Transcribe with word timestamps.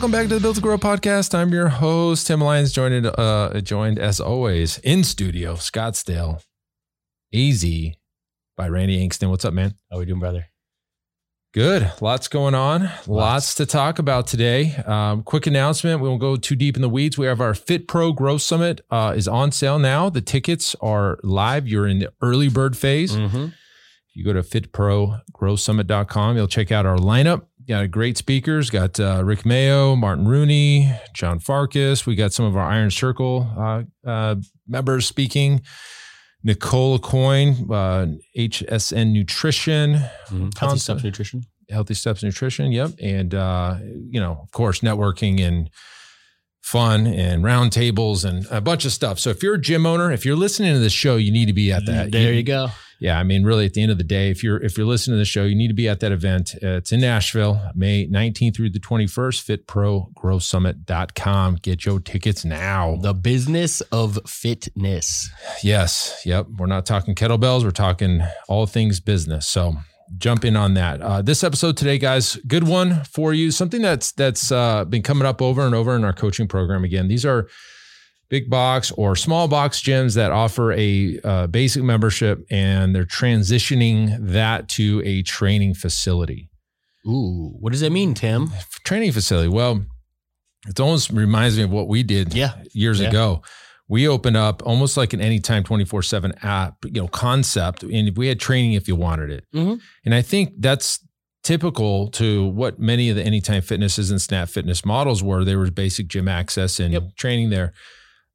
welcome 0.00 0.12
back 0.12 0.28
to 0.28 0.34
the 0.36 0.40
Built 0.40 0.56
to 0.56 0.62
Grow 0.62 0.78
podcast. 0.78 1.34
I'm 1.34 1.52
your 1.52 1.68
host 1.68 2.26
Tim 2.26 2.40
Lyons, 2.40 2.72
joined 2.72 3.04
uh, 3.04 3.60
joined 3.60 3.98
as 3.98 4.18
always 4.18 4.78
in 4.78 5.04
studio 5.04 5.56
Scottsdale, 5.56 6.42
AZ 7.34 7.66
by 8.56 8.66
Randy 8.66 9.06
Inkston. 9.06 9.28
What's 9.28 9.44
up, 9.44 9.52
man? 9.52 9.74
How 9.90 9.98
are 9.98 10.00
we 10.00 10.06
doing, 10.06 10.18
brother? 10.18 10.46
Good. 11.52 11.92
Lots 12.00 12.28
going 12.28 12.54
on. 12.54 12.84
Lots, 12.84 13.08
Lots 13.08 13.54
to 13.56 13.66
talk 13.66 13.98
about 13.98 14.26
today. 14.26 14.74
Um, 14.86 15.22
quick 15.22 15.46
announcement. 15.46 16.00
We 16.00 16.08
won't 16.08 16.22
go 16.22 16.36
too 16.36 16.56
deep 16.56 16.76
in 16.76 16.80
the 16.80 16.88
weeds. 16.88 17.18
We 17.18 17.26
have 17.26 17.42
our 17.42 17.52
Fit 17.52 17.86
Pro 17.86 18.14
Growth 18.14 18.40
Summit 18.40 18.80
uh, 18.90 19.12
is 19.14 19.28
on 19.28 19.52
sale 19.52 19.78
now. 19.78 20.08
The 20.08 20.22
tickets 20.22 20.74
are 20.80 21.18
live. 21.22 21.68
You're 21.68 21.86
in 21.86 21.98
the 21.98 22.10
early 22.22 22.48
bird 22.48 22.74
phase. 22.74 23.14
Mm-hmm. 23.14 23.44
If 23.44 24.16
you 24.16 24.24
go 24.24 24.32
to 24.32 24.40
fitprogrowsummit.com, 24.40 26.36
you'll 26.38 26.48
check 26.48 26.72
out 26.72 26.86
our 26.86 26.96
lineup. 26.96 27.48
Got 27.70 27.88
great 27.92 28.16
speakers. 28.16 28.68
Got 28.68 28.98
uh, 28.98 29.22
Rick 29.24 29.46
Mayo, 29.46 29.94
Martin 29.94 30.26
Rooney, 30.26 30.92
John 31.14 31.38
Farkas. 31.38 32.04
We 32.04 32.16
got 32.16 32.32
some 32.32 32.44
of 32.44 32.56
our 32.56 32.68
Iron 32.68 32.90
Circle 32.90 33.48
uh, 33.56 33.82
uh, 34.04 34.34
members 34.66 35.06
speaking. 35.06 35.62
Nicole 36.42 36.98
Aucoin, 36.98 37.70
uh, 37.70 38.18
HSN 38.36 39.12
Nutrition, 39.12 39.94
mm-hmm. 39.94 40.48
Healthy 40.58 40.80
Steps 40.80 41.04
Nutrition, 41.04 41.44
Healthy 41.70 41.94
Steps 41.94 42.24
Nutrition. 42.24 42.72
Yep, 42.72 42.90
and 43.00 43.36
uh, 43.36 43.76
you 43.80 44.18
know, 44.18 44.40
of 44.42 44.50
course, 44.50 44.80
networking 44.80 45.40
and 45.40 45.70
fun 46.62 47.06
and 47.06 47.44
roundtables 47.44 48.24
and 48.24 48.48
a 48.50 48.60
bunch 48.60 48.84
of 48.84 48.90
stuff. 48.90 49.20
So 49.20 49.30
if 49.30 49.44
you're 49.44 49.54
a 49.54 49.60
gym 49.60 49.86
owner, 49.86 50.10
if 50.10 50.26
you're 50.26 50.34
listening 50.34 50.72
to 50.72 50.80
this 50.80 50.92
show, 50.92 51.14
you 51.14 51.30
need 51.30 51.46
to 51.46 51.52
be 51.52 51.70
at 51.70 51.86
that. 51.86 52.10
There 52.10 52.32
you, 52.32 52.38
you 52.38 52.42
go 52.42 52.70
yeah, 53.00 53.18
I 53.18 53.22
mean, 53.22 53.44
really, 53.44 53.64
at 53.64 53.72
the 53.72 53.80
end 53.82 53.90
of 53.90 53.96
the 53.96 54.04
day, 54.04 54.30
if 54.30 54.44
you're 54.44 54.62
if 54.62 54.76
you're 54.76 54.86
listening 54.86 55.14
to 55.14 55.18
the 55.18 55.24
show, 55.24 55.44
you 55.44 55.54
need 55.54 55.68
to 55.68 55.74
be 55.74 55.88
at 55.88 56.00
that 56.00 56.12
event. 56.12 56.54
Uh, 56.62 56.76
it's 56.76 56.92
in 56.92 57.00
Nashville, 57.00 57.58
May 57.74 58.06
19th 58.06 58.54
through 58.54 58.68
the 58.70 58.78
21st. 58.78 59.64
FitProGrowSummit.com. 59.64 61.56
Get 61.62 61.86
your 61.86 61.98
tickets 61.98 62.44
now. 62.44 62.98
The 63.00 63.14
business 63.14 63.80
of 63.90 64.18
fitness. 64.26 65.30
Yes. 65.62 66.20
Yep. 66.26 66.48
We're 66.58 66.66
not 66.66 66.84
talking 66.84 67.14
kettlebells. 67.14 67.64
We're 67.64 67.70
talking 67.70 68.20
all 68.48 68.66
things 68.66 69.00
business. 69.00 69.46
So 69.46 69.76
jump 70.18 70.44
in 70.44 70.54
on 70.54 70.74
that. 70.74 71.00
Uh, 71.00 71.22
this 71.22 71.42
episode 71.42 71.78
today, 71.78 71.96
guys, 71.96 72.36
good 72.46 72.64
one 72.64 73.04
for 73.04 73.32
you. 73.32 73.50
Something 73.50 73.80
that's 73.80 74.12
that's 74.12 74.52
uh, 74.52 74.84
been 74.84 75.02
coming 75.02 75.26
up 75.26 75.40
over 75.40 75.62
and 75.62 75.74
over 75.74 75.96
in 75.96 76.04
our 76.04 76.12
coaching 76.12 76.48
program. 76.48 76.84
Again, 76.84 77.08
these 77.08 77.24
are 77.24 77.48
big 78.30 78.48
box 78.48 78.92
or 78.92 79.16
small 79.16 79.48
box 79.48 79.82
gyms 79.82 80.14
that 80.14 80.30
offer 80.30 80.72
a 80.72 81.18
uh, 81.24 81.46
basic 81.48 81.82
membership 81.82 82.46
and 82.48 82.94
they're 82.94 83.04
transitioning 83.04 84.16
that 84.20 84.68
to 84.68 85.02
a 85.04 85.22
training 85.22 85.74
facility. 85.74 86.48
Ooh, 87.06 87.52
what 87.58 87.72
does 87.72 87.80
that 87.80 87.90
mean, 87.90 88.14
Tim? 88.14 88.50
Training 88.84 89.12
facility. 89.12 89.48
Well, 89.48 89.84
it 90.68 90.78
almost 90.78 91.10
reminds 91.10 91.56
me 91.56 91.64
of 91.64 91.70
what 91.70 91.88
we 91.88 92.02
did 92.02 92.32
yeah. 92.32 92.52
years 92.72 93.00
yeah. 93.00 93.08
ago. 93.08 93.42
We 93.88 94.06
opened 94.06 94.36
up 94.36 94.62
almost 94.64 94.96
like 94.96 95.12
an 95.12 95.20
anytime 95.20 95.64
24 95.64 96.02
7 96.02 96.32
app, 96.42 96.76
you 96.84 97.02
know, 97.02 97.08
concept. 97.08 97.82
And 97.82 98.16
we 98.16 98.28
had 98.28 98.38
training 98.38 98.74
if 98.74 98.86
you 98.86 98.94
wanted 98.94 99.30
it. 99.30 99.44
Mm-hmm. 99.52 99.74
And 100.04 100.14
I 100.14 100.22
think 100.22 100.52
that's 100.58 101.04
typical 101.42 102.08
to 102.08 102.46
what 102.46 102.78
many 102.78 103.10
of 103.10 103.16
the 103.16 103.24
anytime 103.24 103.62
fitnesses 103.62 104.10
and 104.12 104.22
snap 104.22 104.48
fitness 104.48 104.84
models 104.84 105.24
were. 105.24 105.44
There 105.44 105.58
was 105.58 105.70
basic 105.70 106.06
gym 106.06 106.28
access 106.28 106.78
and 106.78 106.92
yep. 106.92 107.16
training 107.16 107.50
there 107.50 107.72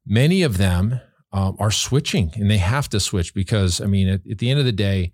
many 0.06 0.42
of 0.42 0.58
them 0.58 1.00
um, 1.32 1.56
are 1.58 1.70
switching 1.70 2.32
and 2.36 2.50
they 2.50 2.58
have 2.58 2.88
to 2.88 3.00
switch 3.00 3.34
because 3.34 3.80
i 3.80 3.86
mean 3.86 4.08
at, 4.08 4.20
at, 4.30 4.38
the 4.38 4.50
end 4.50 4.58
of 4.58 4.64
the 4.64 4.72
day 4.72 5.12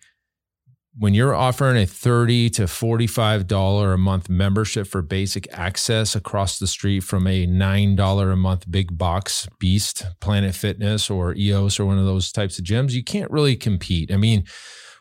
when 0.99 1.15
you're 1.15 1.35
offering 1.35 1.83
a 1.83 1.87
30 1.87 2.51
to 2.51 2.67
45 2.67 3.47
dollar 3.47 3.95
a 3.95 3.99
month 3.99 4.29
membership 4.29 4.87
for 4.87 5.01
basic 5.01 5.49
access 5.53 6.15
across 6.15 6.59
the 6.59 6.67
street 6.67 7.01
from 7.01 7.27
a 7.27 7.47
nine 7.47 7.97
dollar 7.97 8.31
a 8.31 8.37
month 8.37 8.71
big 8.71 8.97
box 8.99 9.49
beast 9.59 10.05
planet 10.21 10.55
fitness 10.55 11.09
or 11.11 11.35
eos 11.35 11.81
or 11.81 11.87
one 11.87 11.99
of 11.99 12.05
those 12.05 12.31
types 12.31 12.59
of 12.59 12.65
gyms 12.65 12.93
you 12.93 13.05
can't 13.05 13.31
really 13.31 13.57
compete. 13.57 14.13
I 14.13 14.17
mean 14.17 14.45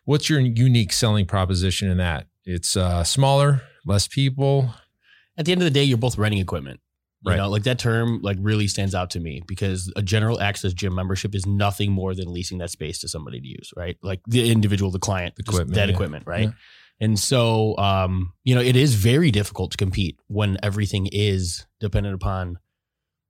what's 0.06 0.30
your 0.30 0.40
unique 0.40 0.94
selling 0.94 1.26
proposition 1.26 1.90
in 1.90 1.98
that? 1.98 2.28
It's 2.44 2.76
uh, 2.76 3.04
smaller 3.04 3.62
less 3.86 4.08
people. 4.08 4.74
At 5.38 5.46
the 5.46 5.52
end 5.52 5.62
of 5.62 5.66
the 5.66 5.72
day 5.72 5.84
you're 5.84 5.98
both 5.98 6.18
renting 6.18 6.42
equipment 6.42 6.80
you 7.24 7.32
right. 7.32 7.38
know, 7.38 7.50
like 7.50 7.64
that 7.64 7.78
term 7.78 8.20
like 8.24 8.38
really 8.40 8.68
stands 8.68 8.96
out 8.96 9.12
to 9.12 9.20
me 9.20 9.44
because 9.46 9.92
a 9.96 10.02
general 10.02 10.42
access 10.42 10.74
gym 10.74 10.96
membership 10.96 11.36
is 11.36 11.46
nothing 11.46 11.92
more 11.92 12.16
than 12.16 12.34
leasing 12.34 12.58
that 12.58 12.72
space 12.72 13.00
to 13.00 13.08
somebody 13.08 13.40
to 13.40 13.48
use, 13.48 13.72
right? 13.78 13.98
Like 14.02 14.22
the 14.26 14.52
individual, 14.52 14.90
the 14.90 15.00
client, 15.00 15.36
equipment, 15.38 15.76
that 15.76 15.88
yeah. 15.88 15.94
equipment, 15.94 16.26
right? 16.26 16.46
Yeah. 16.46 16.54
And 17.00 17.20
so, 17.20 17.78
um, 17.78 18.34
you 18.44 18.56
know, 18.56 18.62
it 18.62 18.76
is 18.76 18.96
very 18.96 19.32
difficult 19.32 19.72
to 19.72 19.78
compete 19.78 20.18
when 20.28 20.58
everything 20.64 21.10
is 21.12 21.66
dependent 21.80 22.16
upon, 22.16 22.60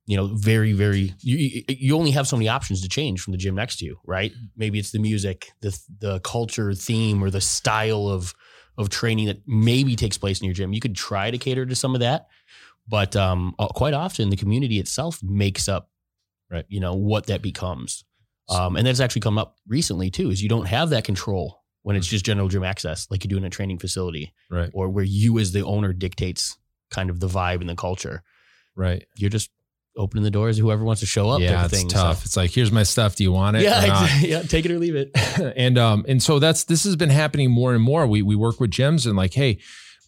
you 0.05 0.17
know, 0.17 0.27
very, 0.35 0.73
very. 0.73 1.13
You 1.21 1.63
you 1.67 1.95
only 1.97 2.11
have 2.11 2.27
so 2.27 2.37
many 2.37 2.49
options 2.49 2.81
to 2.81 2.89
change 2.89 3.21
from 3.21 3.31
the 3.31 3.37
gym 3.37 3.55
next 3.55 3.79
to 3.79 3.85
you, 3.85 3.97
right? 4.05 4.31
Maybe 4.55 4.79
it's 4.79 4.91
the 4.91 4.99
music, 4.99 5.51
the 5.61 5.77
the 5.99 6.19
culture, 6.21 6.73
theme, 6.73 7.23
or 7.23 7.29
the 7.29 7.41
style 7.41 8.07
of 8.07 8.33
of 8.77 8.89
training 8.89 9.27
that 9.27 9.41
maybe 9.47 9.95
takes 9.95 10.17
place 10.17 10.39
in 10.41 10.45
your 10.45 10.53
gym. 10.53 10.73
You 10.73 10.81
could 10.81 10.95
try 10.95 11.31
to 11.31 11.37
cater 11.37 11.65
to 11.65 11.75
some 11.75 11.93
of 11.93 12.01
that, 12.01 12.27
but 12.87 13.15
um, 13.15 13.55
uh, 13.59 13.67
quite 13.67 13.93
often 13.93 14.29
the 14.29 14.37
community 14.37 14.79
itself 14.79 15.21
makes 15.23 15.67
up, 15.67 15.89
right? 16.49 16.65
You 16.67 16.79
know 16.79 16.93
what 16.93 17.27
that 17.27 17.41
becomes, 17.41 18.03
um, 18.49 18.75
and 18.75 18.85
that's 18.85 18.99
actually 18.99 19.21
come 19.21 19.37
up 19.37 19.57
recently 19.67 20.09
too. 20.09 20.29
Is 20.29 20.41
you 20.41 20.49
don't 20.49 20.67
have 20.67 20.89
that 20.89 21.03
control 21.03 21.61
when 21.83 21.95
it's 21.95 22.07
mm. 22.07 22.11
just 22.11 22.25
general 22.25 22.47
gym 22.47 22.63
access, 22.63 23.07
like 23.09 23.23
you 23.23 23.29
do 23.29 23.37
in 23.37 23.45
a 23.45 23.49
training 23.49 23.79
facility, 23.79 24.33
right? 24.49 24.69
Or 24.73 24.89
where 24.89 25.05
you 25.05 25.39
as 25.39 25.51
the 25.51 25.63
owner 25.63 25.93
dictates 25.93 26.57
kind 26.89 27.09
of 27.09 27.19
the 27.19 27.27
vibe 27.27 27.61
and 27.61 27.69
the 27.69 27.75
culture, 27.75 28.23
right? 28.75 29.05
You're 29.15 29.29
just 29.29 29.49
opening 29.97 30.23
the 30.23 30.31
doors 30.31 30.57
whoever 30.57 30.83
wants 30.83 31.01
to 31.01 31.05
show 31.05 31.29
up. 31.29 31.41
Yeah, 31.41 31.65
it's 31.65 31.73
thing, 31.73 31.89
tough. 31.89 32.19
So. 32.19 32.23
It's 32.25 32.37
like 32.37 32.51
here's 32.51 32.71
my 32.71 32.83
stuff. 32.83 33.15
Do 33.15 33.23
you 33.23 33.31
want 33.31 33.57
it? 33.57 33.63
Yeah, 33.63 33.81
exactly. 33.81 34.29
yeah. 34.31 34.41
Take 34.43 34.65
it 34.65 34.71
or 34.71 34.79
leave 34.79 34.95
it. 34.95 35.11
and 35.55 35.77
um 35.77 36.05
and 36.07 36.21
so 36.21 36.39
that's 36.39 36.65
this 36.65 36.83
has 36.83 36.95
been 36.95 37.09
happening 37.09 37.51
more 37.51 37.73
and 37.73 37.83
more. 37.83 38.07
We 38.07 38.21
we 38.21 38.35
work 38.35 38.59
with 38.59 38.71
gyms 38.71 39.05
and 39.05 39.15
like, 39.15 39.33
hey, 39.33 39.59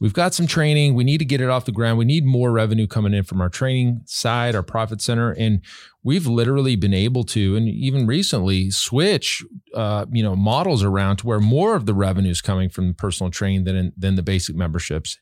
we've 0.03 0.14
got 0.14 0.34
some 0.34 0.46
training. 0.46 0.96
We 0.96 1.06
need 1.06 1.19
to 1.19 1.25
get 1.25 1.40
it 1.40 1.50
off 1.50 1.64
the 1.64 1.72
ground. 1.72 1.97
We 1.97 2.03
need 2.03 2.25
more 2.25 2.52
revenue 2.52 2.88
coming 2.88 3.14
in 3.14 3.24
from 3.24 3.40
our 3.40 3.47
training 3.47 4.02
side, 4.03 4.53
our 4.53 4.62
profit 4.62 5.02
center. 5.02 5.31
And 5.31 5.62
we've 6.03 6.28
literally 6.28 6.75
been 6.75 6.94
able 6.94 7.24
to, 7.24 7.56
and 7.56 7.69
even 7.69 8.06
recently, 8.06 8.69
switch, 8.69 9.41
uh, 9.74 10.06
you 10.12 10.22
know, 10.22 10.36
models 10.36 10.84
around 10.84 11.18
to 11.18 11.28
where 11.28 11.40
more 11.40 11.74
of 11.75 11.86
the 11.86 11.94
revenue 11.94 12.31
is 12.31 12.41
coming 12.41 12.68
from 12.69 12.94
personal 12.94 13.31
training 13.31 13.64
than, 13.64 13.94
than 13.97 14.16
the 14.16 14.22
basic 14.22 14.58
memberships. 14.58 15.18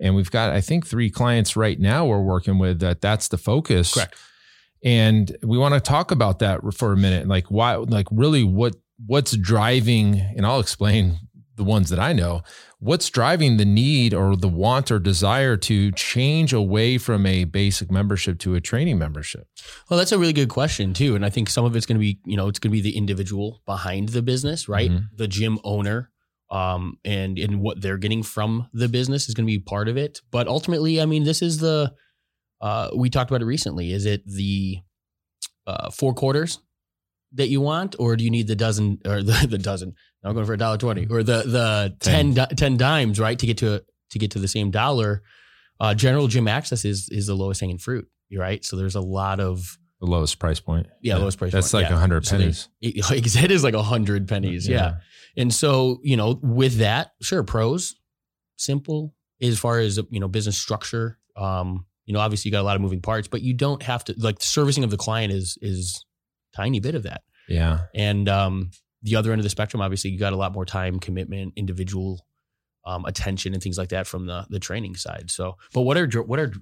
And 0.00 0.16
we've 0.16 0.30
got, 0.30 0.50
I 0.50 0.62
think, 0.62 0.86
three 0.86 1.10
clients 1.10 1.54
right 1.54 1.78
now 1.78 2.06
we're 2.06 2.22
working 2.22 2.58
with 2.58 2.80
that 2.80 3.02
that's 3.02 3.28
the 3.28 3.38
focus. 3.38 3.92
Correct. 3.92 4.16
And 4.82 5.36
we 5.42 5.58
want 5.58 5.74
to 5.74 5.80
talk 5.80 6.10
about 6.10 6.38
that 6.38 6.60
for 6.72 6.92
a 6.92 6.96
minute. 6.96 7.28
Like 7.28 7.50
why, 7.50 7.74
like 7.74 8.06
really 8.10 8.44
what, 8.44 8.76
what's 9.04 9.36
driving, 9.36 10.18
and 10.18 10.46
I'll 10.46 10.58
explain 10.58 11.18
the 11.62 11.68
ones 11.68 11.90
that 11.90 12.00
I 12.00 12.12
know, 12.12 12.42
what's 12.80 13.08
driving 13.08 13.56
the 13.56 13.64
need 13.64 14.12
or 14.12 14.36
the 14.36 14.48
want 14.48 14.90
or 14.90 14.98
desire 14.98 15.56
to 15.58 15.92
change 15.92 16.52
away 16.52 16.98
from 16.98 17.24
a 17.24 17.44
basic 17.44 17.90
membership 17.90 18.38
to 18.40 18.54
a 18.54 18.60
training 18.60 18.98
membership? 18.98 19.46
Well, 19.88 19.98
that's 19.98 20.12
a 20.12 20.18
really 20.18 20.32
good 20.32 20.48
question 20.48 20.92
too, 20.92 21.14
and 21.14 21.24
I 21.24 21.30
think 21.30 21.48
some 21.48 21.64
of 21.64 21.76
it's 21.76 21.86
going 21.86 21.96
to 21.96 22.00
be, 22.00 22.18
you 22.24 22.36
know, 22.36 22.48
it's 22.48 22.58
going 22.58 22.70
to 22.70 22.72
be 22.72 22.80
the 22.80 22.96
individual 22.96 23.62
behind 23.64 24.08
the 24.08 24.22
business, 24.22 24.68
right? 24.68 24.90
Mm-hmm. 24.90 25.16
The 25.16 25.28
gym 25.28 25.58
owner, 25.62 26.10
um, 26.50 26.98
and 27.04 27.38
and 27.38 27.60
what 27.60 27.80
they're 27.80 27.98
getting 27.98 28.22
from 28.22 28.68
the 28.72 28.88
business 28.88 29.28
is 29.28 29.34
going 29.34 29.46
to 29.46 29.52
be 29.52 29.60
part 29.60 29.88
of 29.88 29.96
it. 29.96 30.20
But 30.30 30.48
ultimately, 30.48 31.00
I 31.00 31.06
mean, 31.06 31.22
this 31.24 31.42
is 31.42 31.58
the 31.58 31.94
uh, 32.60 32.90
we 32.94 33.08
talked 33.08 33.30
about 33.30 33.42
it 33.42 33.46
recently. 33.46 33.92
Is 33.92 34.04
it 34.04 34.26
the 34.26 34.78
uh, 35.66 35.90
four 35.90 36.12
quarters 36.12 36.58
that 37.34 37.48
you 37.48 37.60
want, 37.60 37.96
or 37.98 38.16
do 38.16 38.24
you 38.24 38.30
need 38.30 38.46
the 38.46 38.56
dozen 38.56 38.98
or 39.04 39.22
the, 39.22 39.46
the 39.50 39.58
dozen? 39.58 39.94
I'm 40.24 40.34
going 40.34 40.46
for 40.46 40.54
a 40.54 40.58
dollar 40.58 40.78
twenty 40.78 41.06
or 41.06 41.22
the 41.22 41.42
the 41.42 41.96
10, 42.00 42.34
10, 42.34 42.48
10 42.48 42.76
dimes, 42.76 43.18
right? 43.18 43.38
To 43.38 43.46
get 43.46 43.58
to 43.58 43.84
to 44.10 44.18
get 44.18 44.32
to 44.32 44.38
the 44.38 44.48
same 44.48 44.70
dollar. 44.70 45.22
Uh, 45.80 45.94
general 45.94 46.28
gym 46.28 46.46
access 46.46 46.84
is 46.84 47.08
is 47.10 47.26
the 47.26 47.34
lowest 47.34 47.60
hanging 47.60 47.78
fruit, 47.78 48.08
right? 48.32 48.64
So 48.64 48.76
there's 48.76 48.94
a 48.94 49.00
lot 49.00 49.40
of 49.40 49.78
the 50.00 50.06
lowest 50.06 50.38
price 50.38 50.60
point. 50.60 50.86
Yeah, 51.00 51.16
lowest 51.16 51.38
price. 51.38 51.52
Point 51.52 51.62
that's 51.62 51.72
point. 51.72 51.84
like 51.84 51.90
a 51.90 51.94
yeah. 51.94 52.00
hundred 52.00 52.24
pennies. 52.24 52.68
So 52.82 53.14
it, 53.14 53.50
is 53.50 53.64
like 53.64 53.74
a 53.74 53.82
hundred 53.82 54.28
pennies. 54.28 54.68
Yeah. 54.68 54.76
yeah. 54.76 54.94
And 55.36 55.52
so 55.52 56.00
you 56.02 56.16
know, 56.16 56.38
with 56.42 56.78
that, 56.78 57.12
sure, 57.20 57.42
pros, 57.42 57.96
simple 58.56 59.14
as 59.40 59.58
far 59.58 59.78
as 59.78 59.98
you 60.10 60.20
know, 60.20 60.28
business 60.28 60.58
structure. 60.58 61.18
Um, 61.36 61.86
you 62.04 62.12
you 62.12 62.14
know, 62.14 62.20
obviously 62.20 62.48
you 62.48 62.52
got 62.52 62.60
a 62.60 62.64
lot 62.64 62.76
of 62.76 62.82
moving 62.82 63.00
parts, 63.00 63.28
but 63.28 63.42
you 63.42 63.54
don't 63.54 63.82
have 63.82 64.04
to 64.04 64.14
like 64.18 64.38
the 64.40 64.44
servicing 64.44 64.84
of 64.84 64.90
the 64.90 64.96
client 64.96 65.32
is 65.32 65.56
is 65.62 66.04
tiny 66.54 66.80
bit 66.80 66.94
of 66.94 67.04
that. 67.04 67.22
Yeah. 67.48 67.80
And 67.94 68.28
um, 68.28 68.70
the 69.02 69.16
other 69.16 69.32
end 69.32 69.40
of 69.40 69.44
the 69.44 69.50
spectrum, 69.50 69.80
obviously, 69.80 70.10
you 70.10 70.18
got 70.18 70.32
a 70.32 70.36
lot 70.36 70.52
more 70.52 70.64
time, 70.64 71.00
commitment, 71.00 71.54
individual 71.56 72.24
um, 72.84 73.04
attention, 73.04 73.54
and 73.54 73.62
things 73.62 73.78
like 73.78 73.90
that 73.90 74.06
from 74.06 74.26
the 74.26 74.46
the 74.48 74.60
training 74.60 74.96
side. 74.96 75.30
So, 75.30 75.56
but 75.72 75.82
what 75.82 75.96
are 75.96 76.08
what 76.22 76.38
are 76.38 76.52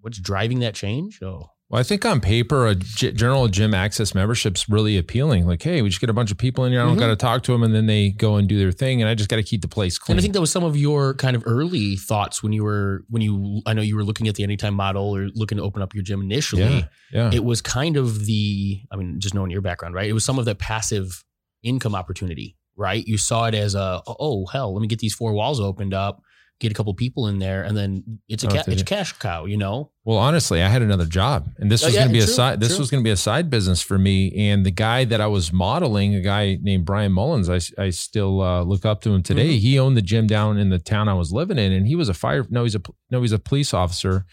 what's 0.00 0.18
driving 0.18 0.60
that 0.60 0.74
change? 0.74 1.20
Oh, 1.22 1.50
well, 1.70 1.80
I 1.80 1.82
think 1.82 2.06
on 2.06 2.22
paper, 2.22 2.66
a 2.66 2.74
G- 2.74 3.12
general 3.12 3.46
gym 3.48 3.74
access 3.74 4.14
membership's 4.14 4.70
really 4.70 4.96
appealing. 4.96 5.46
Like, 5.46 5.62
hey, 5.62 5.82
we 5.82 5.90
just 5.90 6.00
get 6.00 6.08
a 6.08 6.14
bunch 6.14 6.30
of 6.30 6.38
people 6.38 6.64
in 6.64 6.72
here. 6.72 6.80
I 6.80 6.84
don't 6.84 6.92
mm-hmm. 6.92 7.00
got 7.00 7.08
to 7.08 7.16
talk 7.16 7.42
to 7.42 7.52
them, 7.52 7.62
and 7.62 7.74
then 7.74 7.84
they 7.84 8.08
go 8.10 8.36
and 8.36 8.48
do 8.48 8.58
their 8.58 8.72
thing, 8.72 9.02
and 9.02 9.08
I 9.08 9.14
just 9.14 9.28
got 9.28 9.36
to 9.36 9.42
keep 9.42 9.60
the 9.60 9.68
place 9.68 9.98
clean. 9.98 10.14
And 10.14 10.20
I 10.20 10.22
think 10.22 10.32
that 10.32 10.40
was 10.40 10.50
some 10.50 10.64
of 10.64 10.78
your 10.78 11.12
kind 11.14 11.36
of 11.36 11.42
early 11.44 11.96
thoughts 11.96 12.42
when 12.42 12.54
you 12.54 12.64
were 12.64 13.04
when 13.10 13.20
you. 13.20 13.60
I 13.66 13.74
know 13.74 13.82
you 13.82 13.96
were 13.96 14.04
looking 14.04 14.28
at 14.28 14.34
the 14.34 14.44
Anytime 14.44 14.72
model 14.72 15.14
or 15.14 15.28
looking 15.34 15.58
to 15.58 15.64
open 15.64 15.82
up 15.82 15.94
your 15.94 16.02
gym 16.02 16.22
initially. 16.22 16.62
Yeah, 16.62 16.82
yeah. 17.12 17.30
It 17.34 17.44
was 17.44 17.60
kind 17.60 17.98
of 17.98 18.24
the. 18.24 18.80
I 18.90 18.96
mean, 18.96 19.20
just 19.20 19.34
knowing 19.34 19.50
your 19.50 19.60
background, 19.60 19.94
right? 19.94 20.08
It 20.08 20.14
was 20.14 20.24
some 20.24 20.38
of 20.38 20.46
the 20.46 20.54
passive 20.54 21.22
income 21.62 21.94
opportunity, 21.94 22.56
right? 22.76 23.06
You 23.06 23.18
saw 23.18 23.44
it 23.44 23.54
as 23.54 23.74
a 23.74 24.00
oh 24.06 24.46
hell, 24.46 24.72
let 24.72 24.80
me 24.80 24.88
get 24.88 25.00
these 25.00 25.14
four 25.14 25.34
walls 25.34 25.60
opened 25.60 25.92
up 25.92 26.22
get 26.60 26.72
a 26.72 26.74
couple 26.74 26.92
people 26.94 27.28
in 27.28 27.38
there, 27.38 27.62
and 27.62 27.76
then 27.76 28.20
it's 28.28 28.42
a 28.42 28.48
oh, 28.48 28.50
ca- 28.50 28.64
it's 28.66 28.82
a 28.82 28.84
cash 28.84 29.12
cow, 29.12 29.44
you 29.44 29.56
know. 29.56 29.90
Well, 30.04 30.18
honestly, 30.18 30.62
I 30.62 30.68
had 30.68 30.82
another 30.82 31.04
job, 31.04 31.48
and 31.58 31.70
this 31.70 31.82
oh, 31.82 31.86
was 31.86 31.94
yeah, 31.94 32.00
going 32.02 32.08
to 32.08 32.12
be 32.14 32.24
true, 32.24 32.32
a 32.32 32.34
side. 32.34 32.60
This 32.60 32.70
true. 32.70 32.78
was 32.78 32.90
going 32.90 33.02
to 33.02 33.06
be 33.06 33.12
a 33.12 33.16
side 33.16 33.50
business 33.50 33.80
for 33.80 33.98
me. 33.98 34.32
And 34.50 34.66
the 34.66 34.70
guy 34.70 35.04
that 35.04 35.20
I 35.20 35.26
was 35.26 35.52
modeling, 35.52 36.14
a 36.14 36.20
guy 36.20 36.58
named 36.60 36.84
Brian 36.84 37.12
Mullins, 37.12 37.48
I 37.48 37.60
I 37.80 37.90
still 37.90 38.40
uh, 38.40 38.62
look 38.62 38.84
up 38.84 39.00
to 39.02 39.10
him 39.10 39.22
today. 39.22 39.50
Mm-hmm. 39.50 39.58
He 39.58 39.78
owned 39.78 39.96
the 39.96 40.02
gym 40.02 40.26
down 40.26 40.58
in 40.58 40.70
the 40.70 40.78
town 40.78 41.08
I 41.08 41.14
was 41.14 41.32
living 41.32 41.58
in, 41.58 41.72
and 41.72 41.86
he 41.86 41.94
was 41.94 42.08
a 42.08 42.14
fire. 42.14 42.46
No, 42.50 42.64
he's 42.64 42.74
a 42.74 42.82
no, 43.10 43.22
he's 43.22 43.32
a 43.32 43.38
police 43.38 43.72
officer. 43.72 44.26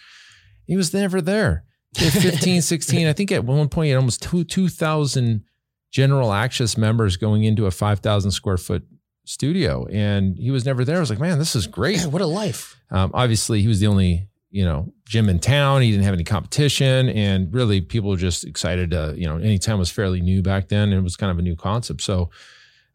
He 0.65 0.75
was 0.75 0.93
never 0.93 1.21
there. 1.21 1.63
15, 1.95 2.61
16. 2.63 3.07
I 3.07 3.13
think 3.13 3.31
at 3.31 3.45
one 3.45 3.69
point 3.69 3.85
he 3.85 3.91
had 3.91 3.97
almost 3.97 4.23
two 4.23 4.43
two 4.43 4.67
thousand 4.69 5.43
general 5.91 6.33
access 6.33 6.77
members 6.77 7.15
going 7.17 7.43
into 7.43 7.67
a 7.67 7.71
five 7.71 7.99
thousand 7.99 8.31
square 8.31 8.57
foot 8.57 8.83
studio 9.25 9.85
and 9.91 10.37
he 10.37 10.51
was 10.51 10.65
never 10.65 10.85
there. 10.85 10.97
I 10.97 10.99
was 10.99 11.09
like, 11.09 11.19
man, 11.19 11.39
this 11.39 11.55
is 11.55 11.67
great. 11.67 12.05
what 12.05 12.21
a 12.21 12.27
life. 12.27 12.79
Um, 12.91 13.11
obviously, 13.13 13.61
he 13.61 13.67
was 13.67 13.79
the 13.79 13.87
only, 13.87 14.29
you 14.51 14.63
know, 14.63 14.93
gym 15.05 15.27
in 15.27 15.39
town. 15.39 15.81
He 15.81 15.91
didn't 15.91 16.05
have 16.05 16.13
any 16.13 16.23
competition. 16.23 17.09
And 17.09 17.53
really, 17.53 17.81
people 17.81 18.11
were 18.11 18.17
just 18.17 18.45
excited 18.45 18.91
to, 18.91 19.13
you 19.17 19.27
know, 19.27 19.37
anytime 19.37 19.79
was 19.79 19.89
fairly 19.89 20.21
new 20.21 20.41
back 20.41 20.69
then. 20.69 20.93
it 20.93 21.01
was 21.01 21.17
kind 21.17 21.31
of 21.31 21.39
a 21.39 21.41
new 21.41 21.55
concept. 21.55 22.01
So, 22.01 22.29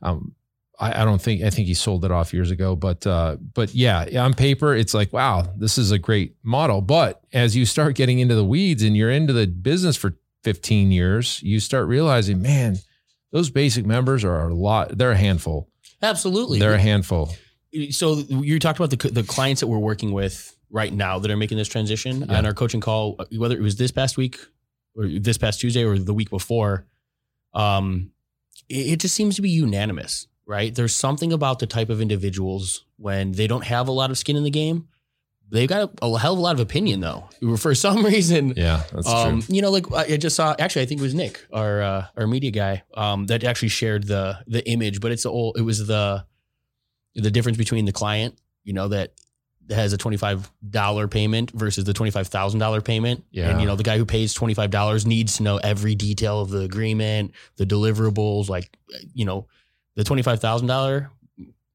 um, 0.02 0.34
I, 0.78 1.02
I, 1.02 1.04
don't 1.04 1.20
think, 1.20 1.42
I 1.42 1.50
think 1.50 1.68
he 1.68 1.74
sold 1.74 2.04
it 2.06 2.10
off 2.10 2.32
years 2.32 2.50
ago. 2.50 2.74
But, 2.74 3.06
uh, 3.06 3.36
but 3.54 3.74
yeah, 3.74 4.06
on 4.22 4.32
paper, 4.32 4.74
it's 4.74 4.94
like, 4.94 5.12
wow, 5.12 5.46
this 5.56 5.76
is 5.76 5.90
a 5.90 5.98
great 5.98 6.36
model. 6.42 6.80
But 6.80 7.22
as 7.32 7.54
you 7.54 7.66
start 7.66 7.96
getting 7.96 8.20
into 8.20 8.34
the 8.34 8.44
weeds 8.44 8.82
and 8.82 8.96
you're 8.96 9.10
into 9.10 9.34
the 9.34 9.46
business 9.46 9.96
for 9.96 10.16
15 10.44 10.90
years, 10.90 11.42
you 11.42 11.60
start 11.60 11.86
realizing, 11.86 12.40
man, 12.40 12.78
those 13.30 13.50
basic 13.50 13.84
members 13.84 14.24
are 14.24 14.48
a 14.48 14.54
lot, 14.54 14.96
they're 14.96 15.12
a 15.12 15.16
handful 15.16 15.68
Absolutely. 16.02 16.58
They're 16.58 16.74
a 16.74 16.80
handful. 16.80 17.32
So 17.90 18.14
you 18.28 18.58
talked 18.58 18.80
about 18.80 18.90
the 18.90 19.08
the 19.10 19.22
clients 19.22 19.60
that 19.60 19.68
we're 19.68 19.78
working 19.78 20.12
with 20.12 20.56
right 20.70 20.92
now 20.92 21.18
that 21.18 21.30
are 21.30 21.36
making 21.36 21.58
this 21.58 21.68
transition 21.68 22.26
yeah. 22.28 22.38
on 22.38 22.46
our 22.46 22.54
coaching 22.54 22.80
call, 22.80 23.18
whether 23.36 23.56
it 23.56 23.60
was 23.60 23.76
this 23.76 23.90
past 23.90 24.16
week 24.16 24.38
or 24.96 25.06
this 25.08 25.38
past 25.38 25.60
Tuesday 25.60 25.84
or 25.84 25.98
the 25.98 26.14
week 26.14 26.30
before. 26.30 26.86
Um, 27.54 28.12
it, 28.68 28.92
it 28.92 29.00
just 29.00 29.14
seems 29.14 29.36
to 29.36 29.42
be 29.42 29.50
unanimous, 29.50 30.26
right? 30.46 30.74
There's 30.74 30.94
something 30.94 31.32
about 31.32 31.58
the 31.58 31.66
type 31.66 31.90
of 31.90 32.00
individuals 32.00 32.84
when 32.96 33.32
they 33.32 33.46
don't 33.46 33.64
have 33.64 33.88
a 33.88 33.92
lot 33.92 34.10
of 34.10 34.18
skin 34.18 34.36
in 34.36 34.44
the 34.44 34.50
game. 34.50 34.88
They've 35.50 35.68
got 35.68 35.90
a, 36.00 36.06
a 36.06 36.18
hell 36.18 36.34
of 36.34 36.38
a 36.38 36.42
lot 36.42 36.54
of 36.54 36.60
opinion, 36.60 37.00
though. 37.00 37.28
For 37.56 37.74
some 37.74 38.04
reason, 38.14 38.54
yeah, 38.56 38.84
that's 38.92 39.08
um, 39.08 39.42
true. 39.42 39.54
You 39.54 39.62
know, 39.62 39.70
like 39.70 39.90
I 39.92 40.16
just 40.16 40.36
saw. 40.36 40.54
Actually, 40.58 40.82
I 40.82 40.86
think 40.86 41.00
it 41.00 41.04
was 41.04 41.14
Nick, 41.14 41.44
our 41.52 41.82
uh, 41.82 42.06
our 42.16 42.26
media 42.26 42.50
guy, 42.50 42.82
um, 42.94 43.26
that 43.26 43.42
actually 43.42 43.68
shared 43.68 44.06
the 44.06 44.38
the 44.46 44.66
image. 44.68 45.00
But 45.00 45.12
it's 45.12 45.24
the 45.24 45.30
old. 45.30 45.58
It 45.58 45.62
was 45.62 45.86
the 45.86 46.24
the 47.14 47.30
difference 47.30 47.58
between 47.58 47.84
the 47.84 47.92
client, 47.92 48.38
you 48.62 48.72
know, 48.72 48.88
that 48.88 49.12
has 49.70 49.92
a 49.92 49.98
twenty 49.98 50.16
five 50.16 50.50
dollar 50.68 51.08
payment 51.08 51.50
versus 51.50 51.84
the 51.84 51.92
twenty 51.92 52.10
five 52.10 52.28
thousand 52.28 52.60
dollar 52.60 52.80
payment. 52.80 53.24
Yeah. 53.30 53.50
And 53.50 53.60
you 53.60 53.66
know, 53.66 53.76
the 53.76 53.82
guy 53.82 53.98
who 53.98 54.04
pays 54.04 54.34
twenty 54.34 54.54
five 54.54 54.70
dollars 54.70 55.06
needs 55.06 55.36
to 55.38 55.42
know 55.42 55.56
every 55.58 55.94
detail 55.94 56.40
of 56.40 56.50
the 56.50 56.60
agreement, 56.60 57.32
the 57.56 57.66
deliverables, 57.66 58.48
like 58.48 58.70
you 59.14 59.24
know, 59.24 59.46
the 59.96 60.04
twenty 60.04 60.22
five 60.22 60.40
thousand 60.40 60.68
dollar 60.68 61.10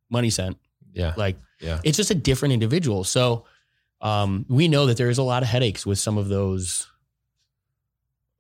money 0.10 0.30
sent. 0.30 0.58
Yeah. 0.94 1.14
Like 1.18 1.38
yeah. 1.60 1.80
it's 1.84 1.98
just 1.98 2.12
a 2.12 2.16
different 2.16 2.54
individual. 2.54 3.04
So 3.04 3.46
um, 4.06 4.46
we 4.48 4.68
know 4.68 4.86
that 4.86 4.98
there 4.98 5.10
is 5.10 5.18
a 5.18 5.24
lot 5.24 5.42
of 5.42 5.50
headaches 5.50 5.84
with 5.84 5.98
some 5.98 6.20
of 6.20 6.28
those, 6.28 6.88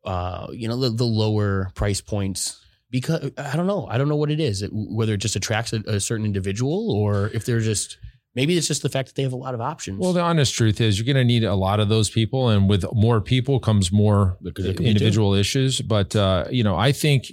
uh, 0.03 0.45
you 0.51 0.67
know, 0.67 0.77
the, 0.79 0.91
the, 0.91 1.03
lower 1.03 1.71
price 1.73 2.01
points 2.01 2.63
because 2.91 3.31
I 3.35 3.55
don't 3.55 3.65
know. 3.65 3.87
I 3.89 3.97
don't 3.97 4.07
know 4.07 4.15
what 4.15 4.29
it 4.29 4.39
is, 4.39 4.61
it, 4.61 4.69
whether 4.71 5.15
it 5.15 5.17
just 5.17 5.35
attracts 5.35 5.73
a, 5.73 5.77
a, 5.87 5.99
certain 5.99 6.23
individual 6.23 6.91
or 6.91 7.31
if 7.33 7.47
they're 7.47 7.61
just, 7.61 7.97
maybe 8.35 8.55
it's 8.55 8.67
just 8.67 8.83
the 8.83 8.89
fact 8.89 9.07
that 9.07 9.15
they 9.15 9.23
have 9.23 9.33
a 9.33 9.37
lot 9.37 9.55
of 9.55 9.61
options. 9.61 9.97
Well, 9.97 10.13
the 10.13 10.21
honest 10.21 10.53
truth 10.53 10.79
is 10.79 10.99
you're 10.99 11.11
going 11.11 11.15
to 11.15 11.25
need 11.25 11.43
a 11.43 11.55
lot 11.55 11.79
of 11.79 11.89
those 11.89 12.11
people. 12.11 12.49
And 12.49 12.69
with 12.69 12.85
more 12.93 13.19
people 13.19 13.59
comes 13.59 13.91
more 13.91 14.37
individual 14.43 15.33
issues. 15.33 15.81
But, 15.81 16.15
uh, 16.15 16.45
you 16.51 16.63
know, 16.63 16.75
I 16.75 16.91
think 16.91 17.31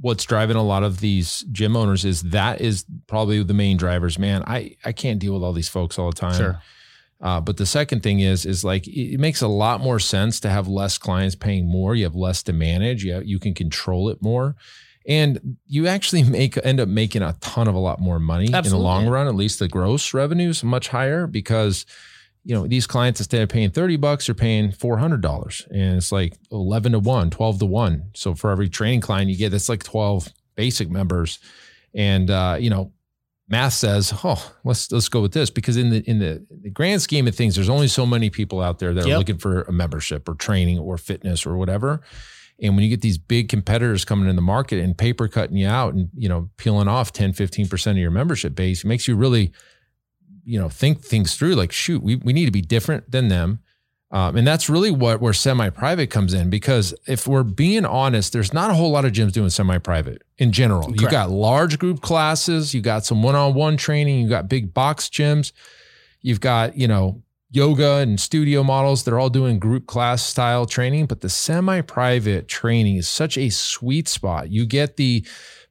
what's 0.00 0.24
driving 0.24 0.56
a 0.56 0.62
lot 0.62 0.84
of 0.84 1.00
these 1.00 1.40
gym 1.50 1.74
owners 1.74 2.04
is 2.04 2.22
that 2.22 2.60
is 2.60 2.84
probably 3.08 3.42
the 3.42 3.54
main 3.54 3.76
drivers, 3.76 4.20
man. 4.20 4.44
I, 4.46 4.76
I 4.84 4.92
can't 4.92 5.18
deal 5.18 5.34
with 5.34 5.42
all 5.42 5.52
these 5.52 5.68
folks 5.68 5.98
all 5.98 6.10
the 6.10 6.16
time. 6.16 6.36
Sure 6.36 6.62
uh, 7.22 7.40
but 7.40 7.56
the 7.56 7.66
second 7.66 8.02
thing 8.02 8.18
is, 8.20 8.44
is 8.44 8.64
like 8.64 8.86
it 8.88 9.20
makes 9.20 9.40
a 9.40 9.48
lot 9.48 9.80
more 9.80 10.00
sense 10.00 10.40
to 10.40 10.50
have 10.50 10.66
less 10.66 10.98
clients 10.98 11.36
paying 11.36 11.70
more. 11.70 11.94
You 11.94 12.04
have 12.04 12.16
less 12.16 12.42
to 12.44 12.52
manage. 12.52 13.04
You 13.04 13.12
have, 13.14 13.26
you 13.26 13.38
can 13.38 13.54
control 13.54 14.08
it 14.08 14.20
more, 14.20 14.56
and 15.06 15.56
you 15.68 15.86
actually 15.86 16.22
make 16.28 16.58
end 16.64 16.80
up 16.80 16.88
making 16.88 17.22
a 17.22 17.36
ton 17.40 17.68
of 17.68 17.76
a 17.76 17.78
lot 17.78 18.00
more 18.00 18.18
money 18.18 18.52
Absolutely. 18.52 18.70
in 18.70 18.72
the 18.72 18.78
long 18.78 19.08
run. 19.08 19.28
At 19.28 19.36
least 19.36 19.60
the 19.60 19.68
gross 19.68 20.12
revenue 20.12 20.48
is 20.48 20.64
much 20.64 20.88
higher 20.88 21.28
because 21.28 21.86
you 22.44 22.56
know 22.56 22.66
these 22.66 22.88
clients 22.88 23.20
instead 23.20 23.42
of 23.42 23.48
paying 23.48 23.70
30 23.70 23.96
bucks 23.98 24.28
are 24.28 24.34
paying 24.34 24.72
$400 24.72 25.66
and 25.70 25.96
it's 25.96 26.10
like 26.10 26.34
11 26.50 26.90
to 26.90 26.98
1 26.98 27.30
12 27.30 27.58
to 27.60 27.66
1 27.66 28.10
so 28.14 28.34
for 28.34 28.50
every 28.50 28.68
training 28.68 29.00
client 29.00 29.30
you 29.30 29.36
get 29.36 29.50
that's 29.50 29.68
like 29.68 29.84
12 29.84 30.28
basic 30.56 30.90
members 30.90 31.38
and 31.94 32.30
uh, 32.30 32.56
you 32.58 32.68
know 32.68 32.92
math 33.52 33.74
says, 33.74 34.14
oh, 34.24 34.52
let's 34.64 34.90
let's 34.90 35.10
go 35.10 35.20
with 35.20 35.32
this 35.32 35.50
because 35.50 35.76
in 35.76 35.90
the 35.90 36.02
in 36.10 36.18
the, 36.18 36.44
the 36.62 36.70
grand 36.70 37.02
scheme 37.02 37.28
of 37.28 37.36
things, 37.36 37.54
there's 37.54 37.68
only 37.68 37.86
so 37.86 38.06
many 38.06 38.30
people 38.30 38.62
out 38.62 38.78
there 38.78 38.94
that 38.94 39.06
yep. 39.06 39.14
are 39.14 39.18
looking 39.18 39.36
for 39.36 39.62
a 39.62 39.72
membership 39.72 40.26
or 40.26 40.34
training 40.34 40.78
or 40.78 40.96
fitness 40.96 41.46
or 41.46 41.56
whatever. 41.56 42.00
And 42.60 42.74
when 42.74 42.82
you 42.82 42.88
get 42.88 43.02
these 43.02 43.18
big 43.18 43.50
competitors 43.50 44.04
coming 44.06 44.28
in 44.28 44.36
the 44.36 44.42
market 44.42 44.78
and 44.78 44.96
paper 44.96 45.28
cutting 45.28 45.56
you 45.56 45.68
out 45.68 45.92
and 45.92 46.08
you 46.16 46.28
know 46.28 46.48
peeling 46.56 46.88
off 46.88 47.12
10, 47.12 47.34
15% 47.34 47.90
of 47.90 47.96
your 47.98 48.10
membership 48.10 48.54
base, 48.54 48.84
it 48.84 48.88
makes 48.88 49.06
you 49.06 49.16
really, 49.16 49.52
you 50.44 50.58
know, 50.58 50.70
think 50.70 51.02
things 51.02 51.36
through 51.36 51.54
like, 51.54 51.72
shoot, 51.72 52.02
we, 52.02 52.16
we 52.16 52.32
need 52.32 52.46
to 52.46 52.50
be 52.50 52.62
different 52.62 53.10
than 53.10 53.28
them. 53.28 53.60
Um, 54.12 54.36
and 54.36 54.46
that's 54.46 54.68
really 54.68 54.90
what 54.90 55.22
where 55.22 55.32
semi-private 55.32 56.10
comes 56.10 56.34
in 56.34 56.50
because 56.50 56.94
if 57.06 57.26
we're 57.26 57.42
being 57.42 57.86
honest, 57.86 58.34
there's 58.34 58.52
not 58.52 58.70
a 58.70 58.74
whole 58.74 58.90
lot 58.90 59.06
of 59.06 59.12
gyms 59.12 59.32
doing 59.32 59.48
semi-private 59.48 60.22
in 60.36 60.52
general. 60.52 60.82
Correct. 60.82 61.00
You 61.00 61.10
got 61.10 61.30
large 61.30 61.78
group 61.78 62.02
classes, 62.02 62.74
you 62.74 62.82
got 62.82 63.06
some 63.06 63.22
one-on-one 63.22 63.78
training, 63.78 64.20
you 64.20 64.28
got 64.28 64.50
big 64.50 64.74
box 64.74 65.08
gyms, 65.08 65.52
you've 66.20 66.40
got 66.40 66.76
you 66.76 66.86
know 66.86 67.22
yoga 67.50 67.96
and 67.96 68.20
studio 68.20 68.62
models. 68.62 69.02
They're 69.04 69.18
all 69.18 69.30
doing 69.30 69.58
group 69.58 69.86
class 69.86 70.22
style 70.22 70.66
training, 70.66 71.06
but 71.06 71.22
the 71.22 71.30
semi-private 71.30 72.48
training 72.48 72.96
is 72.96 73.08
such 73.08 73.38
a 73.38 73.48
sweet 73.48 74.08
spot. 74.08 74.50
You 74.50 74.66
get 74.66 74.98
the 74.98 75.24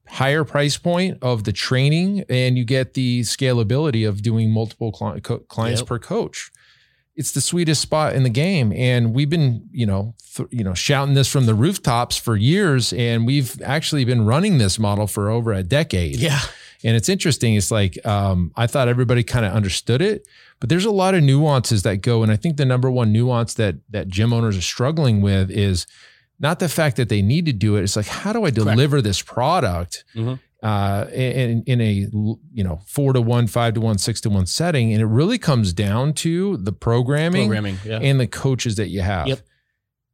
higher 0.08 0.44
price 0.44 0.78
point 0.78 1.20
of 1.22 1.44
the 1.44 1.54
training, 1.54 2.26
and 2.28 2.58
you 2.58 2.66
get 2.66 2.96
the 2.96 3.22
scalability 3.22 4.08
of 4.10 4.24
doing 4.24 4.50
multiple 4.50 4.92
clients 4.92 5.82
yep. 5.82 5.88
per 5.88 6.00
coach 6.00 6.52
it's 7.16 7.32
the 7.34 7.42
sweetest 7.42 7.82
spot 7.82 8.16
in 8.16 8.24
the 8.24 8.30
game. 8.30 8.72
And 8.74 9.14
we've 9.14 9.30
been 9.30 9.68
you 9.72 9.86
know 9.86 10.16
th- 10.36 10.50
you 10.52 10.64
know 10.64 10.74
shouting 10.74 11.14
this 11.14 11.28
from 11.28 11.46
the 11.46 11.54
rooftops 11.54 12.18
for 12.18 12.36
years. 12.36 12.94
And 12.94 13.26
we've 13.26 13.62
actually 13.62 14.06
been 14.06 14.26
running 14.26 14.58
this 14.58 14.80
model 14.80 15.08
for 15.08 15.30
over 15.30 15.54
a 15.54 15.64
decade. 15.64 16.18
Yeah. 16.18 16.40
And 16.84 16.98
it's 16.98 17.10
interesting. 17.10 17.56
It's 17.56 17.72
like 17.72 18.04
um, 18.06 18.52
i 18.56 18.68
thought 18.68 18.88
everybody 18.88 19.24
kind 19.24 19.46
of 19.46 19.54
understood 19.54 20.02
it 20.02 20.28
but 20.60 20.70
there's 20.70 20.86
a 20.86 20.92
lot 20.92 21.16
of 21.16 21.24
nuances 21.24 21.84
that 21.84 21.98
go. 21.98 22.24
And 22.24 22.32
i 22.32 22.36
think 22.36 22.58
the 22.58 22.66
number 22.66 22.90
one 22.90 23.12
nuance 23.12 23.54
that 23.56 23.76
that 23.90 24.08
gym 24.08 24.34
owners 24.34 24.58
are 24.58 24.62
struggling 24.62 25.22
with 25.22 25.52
is 25.52 25.86
not 26.40 26.60
the 26.60 26.70
fact 26.70 26.98
that 26.98 27.10
they 27.10 27.22
need 27.22 27.46
to 27.46 27.54
do 27.54 27.76
it. 27.76 27.84
It's 27.84 27.96
like 27.96 28.08
how 28.08 28.34
do 28.34 28.46
i 28.46 28.50
deliver 28.50 28.98
Correct. 28.98 29.04
this 29.04 29.22
product 29.22 30.06
mm-hmm 30.16 30.36
uh, 30.62 31.08
in, 31.12 31.64
in 31.66 31.82
a 31.82 32.08
you 32.54 32.64
know 32.64 32.82
four 32.86 33.14
to 33.14 33.22
one, 33.22 33.48
five 33.48 33.74
to 33.74 33.82
one, 33.82 33.98
six 33.98 34.22
to 34.22 34.30
one 34.30 34.46
setting, 34.46 34.94
and 34.94 35.02
it 35.02 35.08
really 35.08 35.38
comes 35.38 35.74
down 35.74 36.14
to 36.14 36.58
the 36.58 36.72
programming, 36.72 37.48
programming 37.48 37.78
yeah. 37.84 38.00
and 38.00 38.20
the 38.20 38.28
coaches 38.28 38.76
that 38.76 38.90
you 38.90 39.02
have. 39.02 39.28
Yep. 39.28 39.40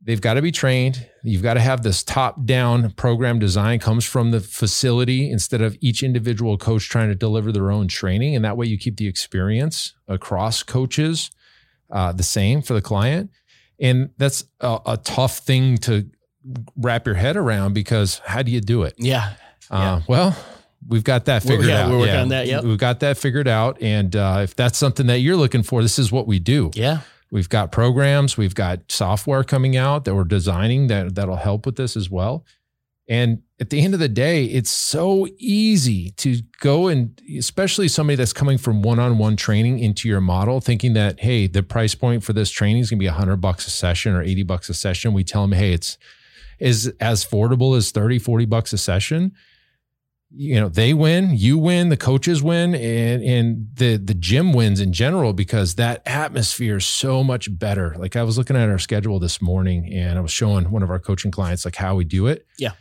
They've 0.02 0.22
got 0.22 0.36
to 0.36 0.42
be 0.42 0.52
trained. 0.52 1.06
You've 1.24 1.44
got 1.44 1.56
to 1.56 1.60
have 1.60 1.84
this 1.84 2.02
top 2.02 2.46
down 2.46 2.92
program 2.92 3.40
design 3.40 3.80
comes 3.80 4.06
from 4.06 4.32
the 4.32 4.40
facility 4.40 5.30
instead 5.30 5.60
of 5.60 5.76
each 5.82 6.02
individual 6.02 6.58
coach 6.58 6.88
trying 6.88 7.10
to 7.10 7.16
deliver 7.16 7.52
their 7.52 7.72
own 7.72 7.90
training, 7.90 8.36
and 8.36 8.46
that 8.46 8.56
way 8.56 8.68
you 8.68 8.78
keep 8.78 8.96
the 8.96 9.08
experience 9.08 9.96
across 10.08 10.64
coaches 10.64 11.30
uh, 11.92 12.14
the 12.14 12.24
same 12.24 12.62
for 12.62 12.74
the 12.74 12.82
client. 12.82 13.32
And 13.80 14.12
that's 14.18 14.46
a, 14.62 14.80
a, 14.86 14.98
tough 14.98 15.40
thing 15.40 15.78
to 15.80 16.10
wrap 16.76 17.06
your 17.06 17.16
head 17.16 17.38
around 17.38 17.74
because 17.74 18.20
how 18.26 18.42
do 18.42 18.52
you 18.52 18.62
do 18.62 18.84
it? 18.84 18.96
Yeah. 18.98 19.34
Uh, 19.70 19.78
yeah. 19.78 20.02
Well, 20.08 20.38
we've 20.88 21.04
got 21.04 21.26
that 21.26 21.44
figured 21.44 21.68
yeah, 21.68 21.84
out. 21.84 21.92
We're 21.92 22.00
working 22.00 22.14
yeah. 22.14 22.22
on 22.22 22.30
that. 22.30 22.48
Yeah. 22.48 22.62
We've 22.62 22.78
got 22.78 23.00
that 23.02 23.18
figured 23.18 23.48
out. 23.48 23.82
And 23.82 24.16
uh, 24.16 24.42
if 24.44 24.56
that's 24.56 24.78
something 24.78 25.08
that 25.08 25.20
you're 25.20 25.36
looking 25.36 25.64
for, 25.64 25.82
this 25.82 26.00
is 26.00 26.12
what 26.12 26.28
we 26.28 26.40
do. 26.40 26.72
Yeah. 26.74 27.02
We've 27.30 27.50
got 27.50 27.74
programs, 27.74 28.38
we've 28.38 28.56
got 28.56 28.90
software 28.90 29.44
coming 29.44 29.76
out 29.76 30.06
that 30.06 30.16
we're 30.16 30.24
designing 30.24 30.88
that 30.88 31.16
that'll 31.16 31.36
help 31.36 31.66
with 31.66 31.76
this 31.76 31.98
as 31.98 32.10
well. 32.10 32.46
And 33.10 33.42
at 33.60 33.70
the 33.70 33.82
end 33.82 33.94
of 33.94 34.00
the 34.00 34.10
day, 34.10 34.46
it's 34.46 34.70
so 34.70 35.28
easy 35.38 36.12
to 36.12 36.42
go 36.60 36.88
and 36.88 37.20
especially 37.38 37.88
somebody 37.88 38.16
that's 38.16 38.34
coming 38.34 38.58
from 38.58 38.82
one-on-one 38.82 39.36
training 39.36 39.80
into 39.80 40.08
your 40.08 40.22
model, 40.22 40.62
thinking 40.62 40.94
that, 40.94 41.20
hey, 41.22 41.48
the 41.48 41.64
price 41.64 41.96
point 41.96 42.24
for 42.24 42.34
this 42.34 42.50
training 42.50 42.82
is 42.82 42.90
gonna 42.90 43.00
be 43.00 43.08
hundred 43.08 43.38
bucks 43.38 43.68
a 43.68 43.72
session 43.72 44.14
or 44.14 44.22
80 44.22 44.44
bucks 44.44 44.70
a 44.70 44.74
session. 44.74 45.14
We 45.14 45.24
tell 45.24 45.42
them, 45.42 45.54
hey, 45.54 45.74
it's 45.74 45.98
is 46.60 46.92
as 47.00 47.26
affordable 47.26 47.78
as 47.78 47.92
30, 47.92 48.20
40 48.20 48.46
bucks 48.46 48.74
a 48.74 48.78
session 48.78 49.34
you 50.30 50.60
know 50.60 50.68
they 50.68 50.94
win 50.94 51.36
you 51.36 51.58
win 51.58 51.90
the 51.90 51.98
coaches 51.98 52.44
win 52.44 52.76
and 52.76 53.24
and 53.24 53.68
the 53.76 53.96
the 53.96 54.14
gym 54.14 54.52
wins 54.52 54.82
in 54.82 54.92
general 54.92 55.32
because 55.32 55.76
that 55.76 56.02
atmosphere 56.06 56.78
is 56.78 56.86
so 56.86 57.24
much 57.24 57.58
better. 57.58 57.96
Like 57.98 58.16
i 58.16 58.24
was 58.24 58.38
looking 58.38 58.56
at 58.56 58.70
our 58.70 58.80
schedule 58.80 59.20
this 59.20 59.42
morning 59.42 59.92
and 59.94 60.18
i 60.18 60.22
was 60.22 60.32
showing 60.32 60.70
one 60.70 60.84
of 60.84 60.90
our 60.90 61.00
coaching 61.00 61.32
clients 61.32 61.64
like 61.64 61.76
how 61.76 61.96
we 61.96 62.04
do 62.04 62.28
it. 62.28 62.46
Yeah. 62.60 62.72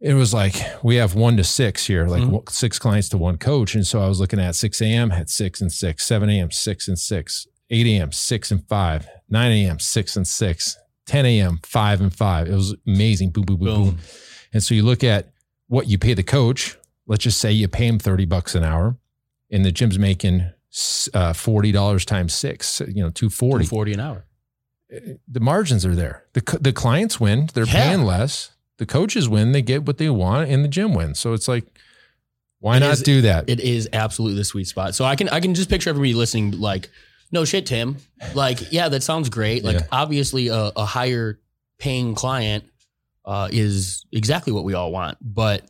It 0.00 0.14
was 0.14 0.34
like 0.34 0.56
we 0.82 0.96
have 0.96 1.14
one 1.14 1.36
to 1.36 1.44
six 1.44 1.86
here 1.86 2.06
like 2.06 2.22
mm-hmm. 2.22 2.48
six 2.48 2.78
clients 2.78 3.08
to 3.10 3.18
one 3.18 3.38
coach. 3.38 3.74
And 3.74 3.86
so 3.86 4.00
i 4.00 4.08
was 4.08 4.18
looking 4.18 4.40
at 4.40 4.56
6 4.56 4.80
a.m 4.82 5.10
had 5.10 5.30
six 5.30 5.60
and 5.60 5.72
six 5.72 6.04
7 6.04 6.28
a.m 6.28 6.50
six 6.50 6.88
and 6.88 6.98
six 6.98 7.46
8 7.70 7.86
a.m 7.86 8.12
six 8.12 8.50
and 8.50 8.66
five 8.68 9.08
9 9.30 9.52
a.m 9.52 9.78
six 9.78 10.16
and 10.16 10.26
six 10.26 10.76
10 11.06 11.26
a.m 11.26 11.60
five 11.62 12.00
and 12.00 12.12
five. 12.12 12.48
It 12.48 12.54
was 12.54 12.74
amazing. 12.86 13.30
Boom 13.30 13.44
boom 13.44 13.56
boom 13.56 13.66
boom, 13.66 13.84
boom. 13.90 13.98
and 14.52 14.62
so 14.62 14.74
you 14.74 14.82
look 14.82 15.04
at 15.04 15.30
what 15.68 15.88
you 15.88 15.98
pay 15.98 16.14
the 16.14 16.22
coach. 16.22 16.76
Let's 17.06 17.24
just 17.24 17.40
say 17.40 17.52
you 17.52 17.68
pay 17.68 17.86
him 17.86 17.98
30 17.98 18.24
bucks 18.26 18.54
an 18.54 18.64
hour 18.64 18.96
and 19.50 19.64
the 19.64 19.72
gym's 19.72 19.98
making 19.98 20.40
uh, 20.40 21.32
$40 21.32 22.04
times 22.04 22.34
six, 22.34 22.80
you 22.80 23.02
know, 23.02 23.10
240. 23.10 23.64
240 23.64 23.92
an 23.92 24.00
hour. 24.00 24.24
Uh, 24.94 25.14
the 25.28 25.40
margins 25.40 25.86
are 25.86 25.94
there. 25.94 26.24
The, 26.32 26.58
the 26.60 26.72
clients 26.72 27.20
win, 27.20 27.48
they're 27.54 27.64
yeah. 27.64 27.72
paying 27.72 28.02
less. 28.02 28.50
The 28.78 28.86
coaches 28.86 29.28
win, 29.28 29.52
they 29.52 29.62
get 29.62 29.86
what 29.86 29.98
they 29.98 30.10
want 30.10 30.50
and 30.50 30.64
the 30.64 30.68
gym 30.68 30.94
wins. 30.94 31.18
So 31.18 31.32
it's 31.32 31.48
like, 31.48 31.64
why 32.58 32.76
it 32.76 32.80
not 32.80 32.94
is, 32.94 33.02
do 33.02 33.22
that? 33.22 33.48
It 33.48 33.60
is 33.60 33.88
absolutely 33.92 34.36
the 34.38 34.44
sweet 34.44 34.66
spot. 34.66 34.94
So 34.94 35.04
I 35.04 35.16
can, 35.16 35.28
I 35.28 35.40
can 35.40 35.54
just 35.54 35.70
picture 35.70 35.90
everybody 35.90 36.14
listening 36.14 36.52
like, 36.60 36.90
no 37.32 37.44
shit, 37.44 37.66
Tim. 37.66 37.96
Like, 38.34 38.72
yeah, 38.72 38.88
that 38.88 39.02
sounds 39.02 39.28
great. 39.28 39.64
Like, 39.64 39.80
yeah. 39.80 39.86
obviously, 39.90 40.48
a, 40.48 40.72
a 40.76 40.84
higher 40.84 41.40
paying 41.78 42.14
client 42.14 42.64
uh, 43.26 43.48
is 43.50 44.04
exactly 44.12 44.52
what 44.52 44.64
we 44.64 44.74
all 44.74 44.92
want. 44.92 45.18
But 45.20 45.68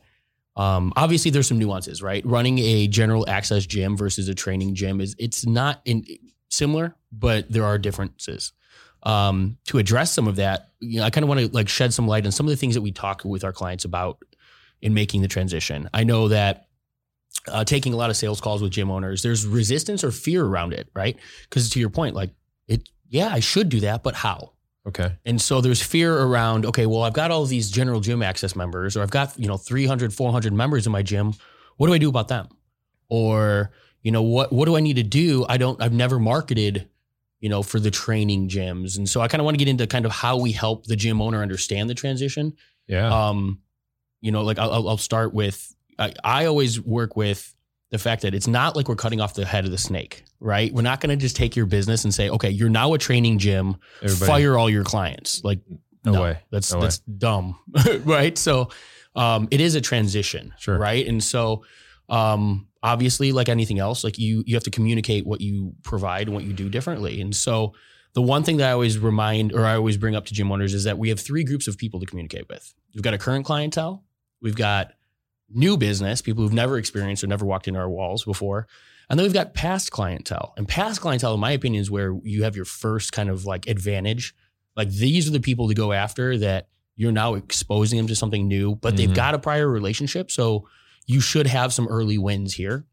um, 0.55 0.93
obviously, 0.95 1.31
there's 1.31 1.47
some 1.47 1.59
nuances, 1.59 2.01
right? 2.01 2.25
Running 2.25 2.59
a 2.59 2.87
general 2.87 3.27
access 3.29 3.65
gym 3.65 3.97
versus 3.97 4.27
a 4.27 4.35
training 4.35 4.75
gym 4.75 5.01
is 5.01 5.15
it's 5.19 5.45
not 5.45 5.81
in, 5.85 6.05
similar, 6.49 6.95
but 7.11 7.51
there 7.51 7.65
are 7.65 7.77
differences. 7.77 8.53
Um, 9.03 9.57
to 9.65 9.77
address 9.77 10.11
some 10.11 10.27
of 10.27 10.37
that, 10.37 10.69
you 10.79 10.99
know, 10.99 11.05
I 11.05 11.09
kind 11.09 11.23
of 11.23 11.29
want 11.29 11.41
to 11.41 11.47
like 11.49 11.69
shed 11.69 11.93
some 11.93 12.07
light 12.07 12.25
on 12.25 12.31
some 12.31 12.45
of 12.45 12.49
the 12.49 12.57
things 12.57 12.73
that 12.75 12.81
we 12.81 12.91
talk 12.91 13.23
with 13.23 13.43
our 13.43 13.53
clients 13.53 13.85
about 13.85 14.17
in 14.81 14.93
making 14.93 15.21
the 15.21 15.27
transition. 15.27 15.89
I 15.93 16.03
know 16.03 16.27
that 16.29 16.67
uh, 17.47 17.63
taking 17.63 17.93
a 17.93 17.95
lot 17.95 18.09
of 18.09 18.17
sales 18.17 18.41
calls 18.41 18.61
with 18.61 18.71
gym 18.71 18.91
owners, 18.91 19.21
there's 19.21 19.45
resistance 19.45 20.03
or 20.03 20.11
fear 20.11 20.43
around 20.43 20.73
it, 20.73 20.89
right? 20.93 21.17
Because 21.43 21.69
to 21.71 21.79
your 21.79 21.89
point, 21.89 22.15
like 22.15 22.31
it, 22.67 22.89
yeah, 23.09 23.29
I 23.29 23.39
should 23.39 23.69
do 23.69 23.79
that, 23.81 24.03
but 24.03 24.15
how? 24.15 24.53
Okay. 24.87 25.13
And 25.25 25.41
so 25.41 25.59
there's 25.59 25.81
fear 25.81 26.17
around, 26.17 26.65
okay, 26.65 26.85
well, 26.85 27.03
I've 27.03 27.13
got 27.13 27.29
all 27.29 27.45
these 27.45 27.69
general 27.69 27.99
gym 27.99 28.23
access 28.23 28.55
members, 28.55 28.95
or 28.95 29.03
I've 29.03 29.11
got, 29.11 29.37
you 29.37 29.47
know, 29.47 29.57
300, 29.57 30.13
400 30.13 30.53
members 30.53 30.85
in 30.85 30.93
my 30.93 31.01
gym. 31.03 31.33
What 31.75 31.87
do 31.87 31.93
I 31.93 31.97
do 31.97 32.07
about 32.07 32.29
them? 32.29 32.47
Or, 33.09 33.71
you 34.01 34.11
know, 34.11 34.21
what, 34.21 34.53
what 34.53 34.65
do 34.65 34.77
I 34.77 34.79
need 34.79 34.95
to 34.95 35.03
do? 35.03 35.45
I 35.49 35.57
don't, 35.57 35.81
I've 35.81 35.91
never 35.91 36.19
marketed, 36.19 36.87
you 37.41 37.49
know, 37.49 37.63
for 37.63 37.79
the 37.81 37.91
training 37.91 38.47
gyms. 38.47 38.97
And 38.97 39.09
so 39.09 39.19
I 39.19 39.27
kind 39.27 39.41
of 39.41 39.45
want 39.45 39.55
to 39.55 39.59
get 39.59 39.69
into 39.69 39.87
kind 39.87 40.05
of 40.05 40.11
how 40.11 40.37
we 40.37 40.53
help 40.53 40.85
the 40.85 40.95
gym 40.95 41.21
owner 41.21 41.41
understand 41.41 41.89
the 41.89 41.93
transition. 41.93 42.55
Yeah. 42.87 43.07
Um, 43.07 43.59
you 44.21 44.31
know, 44.31 44.43
like 44.43 44.57
I'll, 44.57 44.87
I'll 44.87 44.97
start 44.97 45.33
with, 45.33 45.75
I, 45.99 46.13
I 46.23 46.45
always 46.45 46.79
work 46.79 47.17
with 47.17 47.53
the 47.89 47.97
fact 47.97 48.21
that 48.23 48.33
it's 48.33 48.47
not 48.47 48.75
like 48.75 48.89
we're 48.89 48.95
cutting 48.95 49.21
off 49.21 49.33
the 49.33 49.45
head 49.45 49.65
of 49.65 49.71
the 49.71 49.77
snake, 49.77 50.25
right? 50.39 50.73
We're 50.73 50.81
not 50.81 50.99
going 50.99 51.17
to 51.17 51.21
just 51.21 51.35
take 51.35 51.55
your 51.55 51.65
business 51.65 52.03
and 52.03 52.13
say, 52.13 52.29
okay, 52.29 52.49
you're 52.49 52.69
now 52.69 52.93
a 52.93 52.97
training 52.97 53.39
gym, 53.39 53.77
Everybody. 54.03 54.27
fire 54.29 54.57
all 54.57 54.69
your 54.69 54.83
clients. 54.83 55.43
Like, 55.43 55.59
no, 56.03 56.11
no 56.11 56.21
way. 56.21 56.39
That's 56.51 56.73
no 56.73 56.81
that's 56.81 56.99
way. 57.07 57.15
dumb, 57.17 57.59
right? 58.03 58.37
So, 58.37 58.69
um, 59.15 59.47
it 59.51 59.61
is 59.61 59.75
a 59.75 59.81
transition, 59.81 60.53
sure. 60.57 60.77
right? 60.77 61.05
And 61.07 61.23
so, 61.23 61.63
um, 62.09 62.67
obviously, 62.83 63.31
like 63.31 63.49
anything 63.49 63.79
else, 63.79 64.03
like 64.03 64.17
you 64.17 64.43
you 64.45 64.55
have 64.55 64.63
to 64.63 64.71
communicate 64.71 65.25
what 65.25 65.41
you 65.41 65.73
provide 65.83 66.27
and 66.27 66.35
what 66.35 66.43
you 66.43 66.53
do 66.53 66.69
differently. 66.69 67.19
And 67.21 67.35
so, 67.35 67.73
the 68.13 68.21
one 68.21 68.43
thing 68.43 68.57
that 68.57 68.69
I 68.69 68.71
always 68.73 68.97
remind 68.99 69.53
or 69.53 69.65
I 69.65 69.75
always 69.75 69.97
bring 69.97 70.15
up 70.15 70.25
to 70.25 70.33
gym 70.33 70.51
owners 70.51 70.73
is 70.73 70.83
that 70.85 70.97
we 70.97 71.09
have 71.09 71.19
three 71.19 71.43
groups 71.43 71.67
of 71.67 71.77
people 71.77 71.99
to 71.99 72.05
communicate 72.05 72.47
with. 72.49 72.73
We've 72.93 73.03
got 73.03 73.13
a 73.13 73.17
current 73.17 73.45
clientele, 73.45 74.03
we've 74.41 74.55
got 74.55 74.93
new 75.49 75.77
business, 75.77 76.21
people 76.21 76.43
who've 76.43 76.53
never 76.53 76.77
experienced 76.77 77.23
or 77.23 77.27
never 77.27 77.45
walked 77.45 77.67
into 77.67 77.79
our 77.79 77.89
walls 77.89 78.23
before. 78.23 78.67
And 79.09 79.17
then 79.17 79.25
we've 79.25 79.33
got 79.33 79.53
past 79.53 79.91
clientele. 79.91 80.53
And 80.57 80.67
past 80.67 80.99
clientele, 80.99 81.33
in 81.33 81.39
my 81.39 81.51
opinion, 81.51 81.81
is 81.81 81.89
where 81.89 82.17
you 82.23 82.43
have 82.43 82.55
your 82.55 82.65
first 82.65 83.13
kind 83.13 83.29
of 83.29 83.45
like 83.45 83.67
advantage. 83.67 84.35
Like 84.75 84.89
these 84.89 85.27
are 85.27 85.31
the 85.31 85.39
people 85.39 85.69
to 85.69 85.73
go 85.73 85.93
after 85.93 86.37
that 86.39 86.67
you're 86.95 87.11
now 87.11 87.35
exposing 87.35 87.97
them 87.97 88.07
to 88.07 88.15
something 88.15 88.47
new, 88.47 88.75
but 88.75 88.89
mm-hmm. 88.89 88.97
they've 88.97 89.13
got 89.13 89.35
a 89.35 89.39
prior 89.39 89.67
relationship. 89.67 90.31
So 90.31 90.67
you 91.05 91.21
should 91.21 91.47
have 91.47 91.71
some 91.71 91.87
early 91.87 92.17
wins 92.17 92.53
here. 92.53 92.85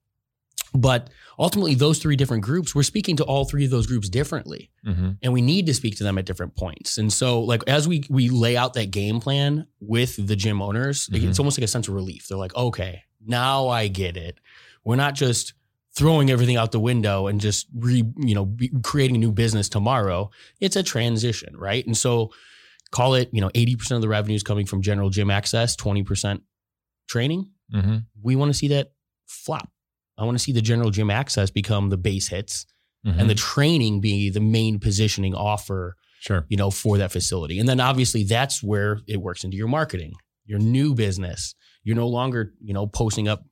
But 0.76 1.10
ultimately, 1.38 1.76
those 1.76 2.00
three 2.00 2.16
different 2.16 2.42
groups, 2.42 2.74
we're 2.74 2.82
speaking 2.82 3.16
to 3.16 3.24
all 3.24 3.44
three 3.44 3.64
of 3.64 3.70
those 3.70 3.86
groups 3.86 4.08
differently, 4.08 4.72
mm-hmm. 4.84 5.12
and 5.22 5.32
we 5.32 5.40
need 5.40 5.66
to 5.66 5.74
speak 5.74 5.96
to 5.98 6.04
them 6.04 6.18
at 6.18 6.26
different 6.26 6.56
points. 6.56 6.98
And 6.98 7.12
so, 7.12 7.40
like 7.40 7.62
as 7.68 7.86
we 7.86 8.04
we 8.10 8.28
lay 8.28 8.56
out 8.56 8.74
that 8.74 8.90
game 8.90 9.20
plan 9.20 9.68
with 9.80 10.26
the 10.26 10.34
gym 10.34 10.60
owners, 10.60 11.08
mm-hmm. 11.08 11.28
it's 11.28 11.38
almost 11.38 11.58
like 11.58 11.64
a 11.64 11.68
sense 11.68 11.86
of 11.86 11.94
relief. 11.94 12.26
They're 12.26 12.38
like, 12.38 12.56
okay, 12.56 13.04
now 13.24 13.68
I 13.68 13.86
get 13.86 14.16
it. 14.16 14.38
We're 14.84 14.96
not 14.96 15.14
just 15.14 15.54
throwing 15.94 16.28
everything 16.28 16.56
out 16.56 16.72
the 16.72 16.80
window 16.80 17.28
and 17.28 17.40
just 17.40 17.68
re, 17.72 18.02
you 18.18 18.34
know, 18.34 18.56
creating 18.82 19.14
a 19.14 19.20
new 19.20 19.30
business 19.30 19.68
tomorrow. 19.68 20.30
It's 20.60 20.74
a 20.74 20.82
transition, 20.82 21.56
right? 21.56 21.86
And 21.86 21.96
so, 21.96 22.32
call 22.90 23.14
it, 23.14 23.28
you 23.32 23.40
know, 23.40 23.50
eighty 23.54 23.76
percent 23.76 23.96
of 23.96 24.02
the 24.02 24.08
revenue 24.08 24.34
is 24.34 24.42
coming 24.42 24.66
from 24.66 24.82
general 24.82 25.08
gym 25.08 25.30
access, 25.30 25.76
twenty 25.76 26.02
percent 26.02 26.42
training. 27.06 27.50
Mm-hmm. 27.72 27.98
We 28.22 28.34
want 28.34 28.50
to 28.50 28.58
see 28.58 28.68
that 28.68 28.90
flop 29.26 29.70
I 30.16 30.24
want 30.24 30.36
to 30.36 30.42
see 30.42 30.52
the 30.52 30.62
general 30.62 30.90
gym 30.90 31.10
access 31.10 31.50
become 31.50 31.90
the 31.90 31.96
base 31.96 32.28
hits 32.28 32.66
mm-hmm. 33.06 33.18
and 33.18 33.28
the 33.28 33.34
training 33.34 34.00
be 34.00 34.30
the 34.30 34.40
main 34.40 34.78
positioning 34.78 35.34
offer, 35.34 35.96
sure. 36.20 36.46
you 36.48 36.56
know, 36.56 36.70
for 36.70 36.98
that 36.98 37.12
facility. 37.12 37.58
And 37.58 37.68
then 37.68 37.80
obviously 37.80 38.24
that's 38.24 38.62
where 38.62 39.00
it 39.06 39.20
works 39.20 39.44
into 39.44 39.56
your 39.56 39.68
marketing, 39.68 40.14
your 40.46 40.58
new 40.58 40.94
business. 40.94 41.54
You're 41.82 41.96
no 41.96 42.08
longer, 42.08 42.54
you 42.60 42.72
know, 42.72 42.86
posting 42.86 43.28
up 43.28 43.44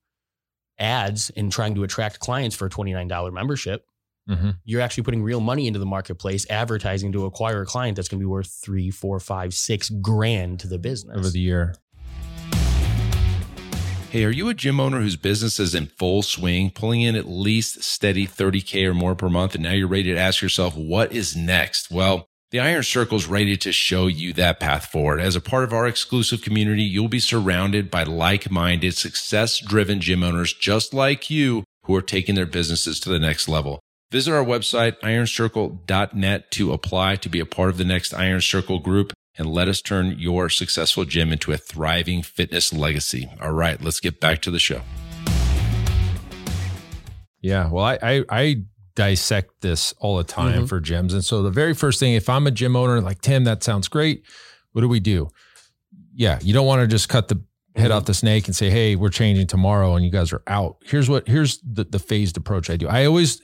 ads 0.78 1.30
and 1.36 1.50
trying 1.52 1.74
to 1.74 1.84
attract 1.84 2.18
clients 2.18 2.56
for 2.56 2.66
a 2.66 2.70
$29 2.70 3.32
membership. 3.32 3.84
Mm-hmm. 4.28 4.50
You're 4.64 4.80
actually 4.80 5.02
putting 5.02 5.22
real 5.22 5.40
money 5.40 5.66
into 5.66 5.78
the 5.78 5.86
marketplace, 5.86 6.48
advertising 6.48 7.12
to 7.12 7.26
acquire 7.26 7.62
a 7.62 7.66
client 7.66 7.96
that's 7.96 8.08
going 8.08 8.20
to 8.20 8.22
be 8.22 8.28
worth 8.28 8.56
three, 8.62 8.90
four, 8.90 9.18
five, 9.18 9.52
six 9.52 9.90
grand 9.90 10.60
to 10.60 10.68
the 10.68 10.78
business 10.78 11.16
over 11.16 11.28
the 11.28 11.40
year. 11.40 11.74
Hey, 14.12 14.26
are 14.26 14.30
you 14.30 14.50
a 14.50 14.52
gym 14.52 14.78
owner 14.78 15.00
whose 15.00 15.16
business 15.16 15.58
is 15.58 15.74
in 15.74 15.86
full 15.86 16.20
swing, 16.20 16.70
pulling 16.70 17.00
in 17.00 17.16
at 17.16 17.30
least 17.30 17.82
steady 17.82 18.26
30K 18.26 18.86
or 18.86 18.92
more 18.92 19.14
per 19.14 19.30
month, 19.30 19.54
and 19.54 19.64
now 19.64 19.72
you're 19.72 19.88
ready 19.88 20.12
to 20.12 20.18
ask 20.18 20.42
yourself, 20.42 20.76
what 20.76 21.12
is 21.12 21.34
next? 21.34 21.90
Well, 21.90 22.26
the 22.50 22.60
Iron 22.60 22.82
Circle 22.82 23.16
is 23.16 23.26
ready 23.26 23.56
to 23.56 23.72
show 23.72 24.08
you 24.08 24.34
that 24.34 24.60
path 24.60 24.84
forward. 24.84 25.18
As 25.18 25.34
a 25.34 25.40
part 25.40 25.64
of 25.64 25.72
our 25.72 25.86
exclusive 25.86 26.42
community, 26.42 26.82
you'll 26.82 27.08
be 27.08 27.20
surrounded 27.20 27.90
by 27.90 28.02
like-minded, 28.02 28.94
success-driven 28.94 30.02
gym 30.02 30.22
owners 30.22 30.52
just 30.52 30.92
like 30.92 31.30
you 31.30 31.64
who 31.84 31.94
are 31.94 32.02
taking 32.02 32.34
their 32.34 32.44
businesses 32.44 33.00
to 33.00 33.08
the 33.08 33.18
next 33.18 33.48
level. 33.48 33.80
Visit 34.10 34.34
our 34.34 34.44
website, 34.44 35.00
ironcircle.net 35.00 36.50
to 36.50 36.72
apply 36.74 37.16
to 37.16 37.30
be 37.30 37.40
a 37.40 37.46
part 37.46 37.70
of 37.70 37.78
the 37.78 37.86
next 37.86 38.12
Iron 38.12 38.42
Circle 38.42 38.80
group 38.80 39.14
and 39.38 39.48
let 39.48 39.68
us 39.68 39.80
turn 39.80 40.16
your 40.18 40.48
successful 40.48 41.04
gym 41.04 41.32
into 41.32 41.52
a 41.52 41.56
thriving 41.56 42.22
fitness 42.22 42.72
legacy. 42.72 43.30
All 43.40 43.52
right, 43.52 43.80
let's 43.82 44.00
get 44.00 44.20
back 44.20 44.42
to 44.42 44.50
the 44.50 44.58
show. 44.58 44.82
Yeah, 47.40 47.70
well, 47.70 47.84
I 47.84 47.98
I, 48.02 48.24
I 48.28 48.62
dissect 48.94 49.62
this 49.62 49.94
all 49.98 50.16
the 50.16 50.24
time 50.24 50.52
mm-hmm. 50.52 50.64
for 50.66 50.80
gyms, 50.80 51.12
and 51.12 51.24
so 51.24 51.42
the 51.42 51.50
very 51.50 51.74
first 51.74 51.98
thing, 51.98 52.14
if 52.14 52.28
I'm 52.28 52.46
a 52.46 52.50
gym 52.50 52.76
owner, 52.76 53.00
like 53.00 53.20
Tim, 53.20 53.44
that 53.44 53.62
sounds 53.62 53.88
great. 53.88 54.22
What 54.72 54.82
do 54.82 54.88
we 54.88 55.00
do? 55.00 55.30
Yeah, 56.14 56.38
you 56.42 56.52
don't 56.52 56.66
want 56.66 56.82
to 56.82 56.86
just 56.86 57.08
cut 57.08 57.28
the 57.28 57.42
head 57.74 57.84
mm-hmm. 57.84 57.96
off 57.96 58.04
the 58.04 58.14
snake 58.14 58.46
and 58.46 58.54
say, 58.54 58.70
"Hey, 58.70 58.96
we're 58.96 59.08
changing 59.08 59.48
tomorrow," 59.48 59.96
and 59.96 60.04
you 60.04 60.10
guys 60.10 60.32
are 60.32 60.42
out. 60.46 60.76
Here's 60.84 61.08
what 61.08 61.26
here's 61.26 61.58
the 61.58 61.84
the 61.84 61.98
phased 61.98 62.36
approach 62.36 62.70
I 62.70 62.76
do. 62.76 62.86
I 62.86 63.06
always 63.06 63.42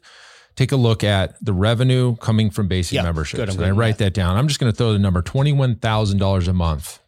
take 0.59 0.73
a 0.73 0.77
look 0.77 1.05
at 1.05 1.43
the 1.45 1.53
revenue 1.53 2.17
coming 2.17 2.50
from 2.50 2.67
basic 2.67 2.97
Yeah, 2.97 3.05
memberships. 3.05 3.38
good, 3.38 3.49
and 3.49 3.65
I 3.65 3.71
write 3.71 3.99
that 3.99 4.12
down. 4.12 4.37
I'm 4.37 4.49
just 4.49 4.59
going 4.59 4.73
to 4.73 4.77
throw 4.77 4.93
the 4.93 4.99
number 4.99 5.23
$21,000 5.23 6.49
a 6.49 6.53
month 6.53 6.99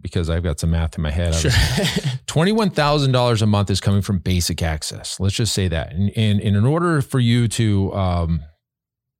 because 0.00 0.28
I've 0.28 0.42
got 0.42 0.58
some 0.58 0.72
math 0.72 0.98
in 0.98 1.02
my 1.02 1.12
head. 1.12 1.32
Sure. 1.36 1.50
$21,000 2.26 3.42
a 3.42 3.46
month 3.46 3.70
is 3.70 3.80
coming 3.80 4.02
from 4.02 4.18
basic 4.18 4.60
access. 4.60 5.20
Let's 5.20 5.36
just 5.36 5.54
say 5.54 5.68
that. 5.68 5.92
And, 5.92 6.10
and, 6.16 6.40
and 6.40 6.56
in 6.56 6.66
order 6.66 7.00
for 7.00 7.20
you 7.20 7.46
to 7.46 7.94
um, 7.94 8.40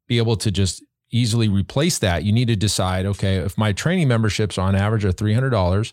be 0.08 0.18
able 0.18 0.34
to 0.38 0.50
just 0.50 0.84
easily 1.12 1.48
replace 1.48 2.00
that, 2.00 2.24
you 2.24 2.32
need 2.32 2.48
to 2.48 2.56
decide 2.56 3.06
okay, 3.06 3.36
if 3.36 3.56
my 3.56 3.72
training 3.72 4.08
memberships 4.08 4.58
on 4.58 4.74
average 4.74 5.04
are 5.04 5.12
$300, 5.12 5.92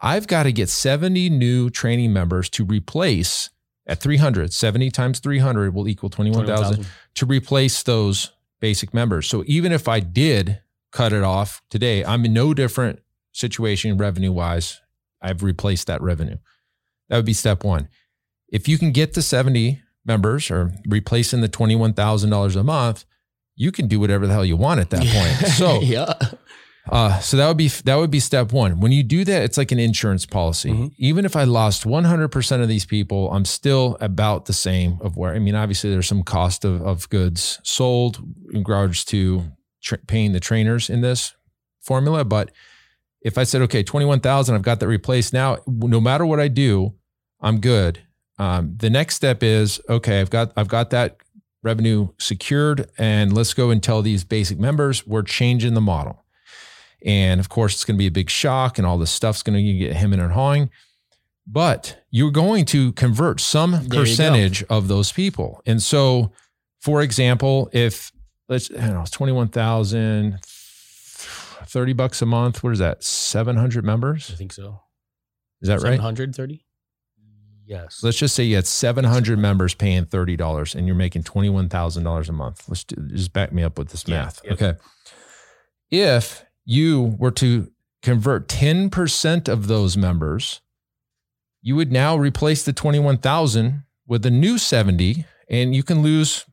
I've 0.00 0.26
got 0.26 0.44
to 0.44 0.52
get 0.52 0.70
70 0.70 1.28
new 1.28 1.68
training 1.68 2.14
members 2.14 2.48
to 2.50 2.64
replace 2.64 3.50
at 3.86 4.00
300. 4.00 4.52
70 4.52 4.90
times 4.90 5.18
300 5.20 5.74
will 5.74 5.88
equal 5.88 6.10
21,000 6.10 6.86
to 7.14 7.26
replace 7.26 7.82
those 7.82 8.30
basic 8.60 8.94
members. 8.94 9.28
So 9.28 9.42
even 9.46 9.72
if 9.72 9.88
I 9.88 10.00
did 10.00 10.60
cut 10.92 11.12
it 11.12 11.22
off 11.22 11.62
today, 11.70 12.04
I'm 12.04 12.24
in 12.24 12.32
no 12.32 12.54
different 12.54 13.00
situation 13.32 13.96
revenue 13.96 14.32
wise. 14.32 14.80
I've 15.22 15.42
replaced 15.42 15.86
that 15.86 16.00
revenue. 16.02 16.36
That 17.08 17.16
would 17.16 17.26
be 17.26 17.32
step 17.32 17.64
one. 17.64 17.88
If 18.48 18.68
you 18.68 18.78
can 18.78 18.92
get 18.92 19.14
to 19.14 19.22
70 19.22 19.80
members 20.04 20.50
or 20.50 20.72
replacing 20.86 21.40
the 21.40 21.48
$21,000 21.48 22.56
a 22.56 22.64
month, 22.64 23.04
you 23.54 23.70
can 23.70 23.88
do 23.88 24.00
whatever 24.00 24.26
the 24.26 24.32
hell 24.32 24.44
you 24.44 24.56
want 24.56 24.80
at 24.80 24.90
that 24.90 25.06
point. 25.40 25.52
So, 25.52 25.80
yeah. 25.80 26.14
Uh, 26.90 27.18
so 27.20 27.36
that 27.36 27.46
would 27.48 27.56
be 27.56 27.68
that 27.68 27.94
would 27.96 28.10
be 28.10 28.20
step 28.20 28.52
one. 28.52 28.80
When 28.80 28.92
you 28.92 29.02
do 29.02 29.24
that, 29.24 29.42
it's 29.42 29.56
like 29.56 29.70
an 29.72 29.78
insurance 29.78 30.26
policy. 30.26 30.70
Mhm. 30.70 30.92
Even 30.98 31.24
if 31.24 31.36
I 31.36 31.44
lost 31.44 31.84
100% 31.84 32.62
of 32.62 32.68
these 32.68 32.84
people, 32.84 33.30
I'm 33.32 33.44
still 33.44 33.96
about 34.00 34.46
the 34.46 34.52
same 34.52 34.98
of 35.00 35.16
where. 35.16 35.34
I 35.34 35.38
mean, 35.38 35.54
obviously, 35.54 35.90
there's 35.90 36.08
some 36.08 36.22
cost 36.22 36.64
of, 36.64 36.82
of 36.82 37.08
goods 37.08 37.60
sold 37.62 38.18
in 38.52 38.58
regards 38.58 39.04
to 39.06 39.52
tra- 39.82 39.98
paying 39.98 40.32
the 40.32 40.40
trainers 40.40 40.90
in 40.90 41.00
this 41.00 41.34
formula. 41.80 42.24
But 42.24 42.50
if 43.22 43.38
I 43.38 43.44
said, 43.44 43.62
okay, 43.62 43.82
21,000, 43.82 44.54
I've 44.54 44.62
got 44.62 44.80
that 44.80 44.88
replaced 44.88 45.32
now. 45.32 45.58
No 45.66 46.00
matter 46.00 46.26
what 46.26 46.40
I 46.40 46.48
do, 46.48 46.94
I'm 47.40 47.60
good. 47.60 48.00
Um, 48.38 48.74
the 48.78 48.90
next 48.90 49.16
step 49.16 49.42
is 49.42 49.80
okay. 49.88 50.20
I've 50.20 50.30
got 50.30 50.52
I've 50.56 50.68
got 50.68 50.90
that 50.90 51.18
revenue 51.62 52.08
secured, 52.18 52.88
and 52.96 53.32
let's 53.34 53.52
go 53.54 53.70
and 53.70 53.82
tell 53.82 54.00
these 54.02 54.24
basic 54.24 54.58
members 54.58 55.06
we're 55.06 55.22
changing 55.22 55.74
the 55.74 55.80
model. 55.82 56.24
And 57.04 57.40
of 57.40 57.48
course, 57.48 57.74
it's 57.74 57.84
going 57.84 57.96
to 57.96 57.98
be 57.98 58.06
a 58.06 58.10
big 58.10 58.30
shock, 58.30 58.78
and 58.78 58.86
all 58.86 58.98
this 58.98 59.10
stuff's 59.10 59.42
going 59.42 59.56
to 59.64 59.72
get 59.72 59.94
hemming 59.94 60.20
and 60.20 60.32
hawing. 60.32 60.70
But 61.46 62.02
you're 62.10 62.30
going 62.30 62.64
to 62.66 62.92
convert 62.92 63.40
some 63.40 63.72
There 63.88 64.00
percentage 64.00 64.62
of 64.64 64.88
those 64.88 65.10
people. 65.10 65.62
And 65.66 65.82
so, 65.82 66.32
for 66.80 67.02
example, 67.02 67.68
if 67.72 68.12
let's, 68.48 68.70
I 68.70 68.74
don't 68.86 68.94
know, 68.94 69.00
it's 69.02 69.10
21,000, 69.10 70.38
30 70.42 71.92
bucks 71.94 72.22
a 72.22 72.26
month. 72.26 72.62
What 72.62 72.72
is 72.72 72.78
that? 72.78 73.02
700 73.02 73.84
members? 73.84 74.30
I 74.32 74.36
think 74.36 74.52
so. 74.52 74.82
Is 75.62 75.68
that 75.68 75.80
right? 75.80 75.96
730? 75.96 76.64
Yes. 77.66 78.00
Let's 78.02 78.18
just 78.18 78.34
say 78.34 78.42
you 78.44 78.56
had 78.56 78.66
700 78.66 79.38
members 79.38 79.74
paying 79.74 80.04
$30 80.04 80.74
and 80.74 80.86
you're 80.86 80.96
making 80.96 81.22
$21,000 81.22 82.28
a 82.28 82.32
month. 82.32 82.68
Let's 82.68 82.82
do, 82.84 82.96
just 83.08 83.32
back 83.32 83.52
me 83.52 83.62
up 83.62 83.78
with 83.78 83.90
this 83.90 84.04
Yeah, 84.08 84.22
math. 84.22 84.40
yeah. 84.44 84.52
Okay. 84.54 84.74
If 85.90 86.44
you 86.70 87.16
were 87.18 87.32
to 87.32 87.68
convert 88.00 88.46
10% 88.46 89.48
of 89.48 89.66
those 89.66 89.96
members, 89.96 90.60
you 91.60 91.74
would 91.74 91.90
now 91.90 92.16
replace 92.16 92.62
the 92.64 92.72
21,000 92.72 93.82
with 94.06 94.24
a 94.24 94.30
new 94.30 94.56
70 94.56 95.24
and 95.48 95.74
you 95.74 95.82
can 95.82 96.00
lose 96.00 96.46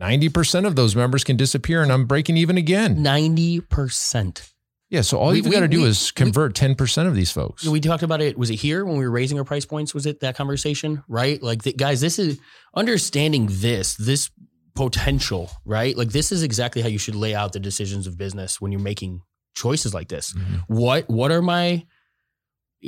90% 0.00 0.66
of 0.66 0.76
those 0.76 0.94
members 0.94 1.24
can 1.24 1.36
disappear 1.36 1.82
and 1.82 1.90
I'm 1.90 2.06
breaking 2.06 2.36
even 2.36 2.56
again. 2.56 2.98
90%. 2.98 4.52
Yeah. 4.88 5.00
So 5.00 5.18
all 5.18 5.34
you've 5.34 5.50
got 5.50 5.60
to 5.60 5.68
do 5.68 5.82
we- 5.82 5.88
is 5.88 6.12
convert 6.12 6.54
10% 6.54 7.08
of 7.08 7.16
these 7.16 7.32
folks. 7.32 7.66
We 7.66 7.80
talked 7.80 8.04
about 8.04 8.20
it. 8.20 8.38
Was 8.38 8.50
it 8.50 8.54
here 8.56 8.84
when 8.84 8.98
we 8.98 9.04
were 9.04 9.10
raising 9.10 9.36
our 9.36 9.44
price 9.44 9.66
points? 9.66 9.94
Was 9.94 10.06
it 10.06 10.20
that 10.20 10.36
conversation? 10.36 11.02
Right? 11.08 11.42
Like, 11.42 11.64
the, 11.64 11.72
guys, 11.72 12.00
this 12.00 12.20
is 12.20 12.38
understanding 12.72 13.48
this, 13.50 13.96
this 13.96 14.30
potential, 14.78 15.50
right? 15.64 15.96
Like, 15.96 16.10
this 16.10 16.30
is 16.30 16.42
exactly 16.44 16.80
how 16.82 16.88
you 16.88 16.98
should 16.98 17.16
lay 17.16 17.34
out 17.34 17.52
the 17.52 17.58
decisions 17.60 18.06
of 18.06 18.16
business 18.16 18.60
when 18.60 18.70
you're 18.72 18.80
making 18.80 19.20
choices 19.56 19.92
like 19.92 20.08
this. 20.08 20.32
Mhm. 20.32 20.62
What, 20.68 21.08
what 21.10 21.32
are 21.32 21.42
my 21.42 21.84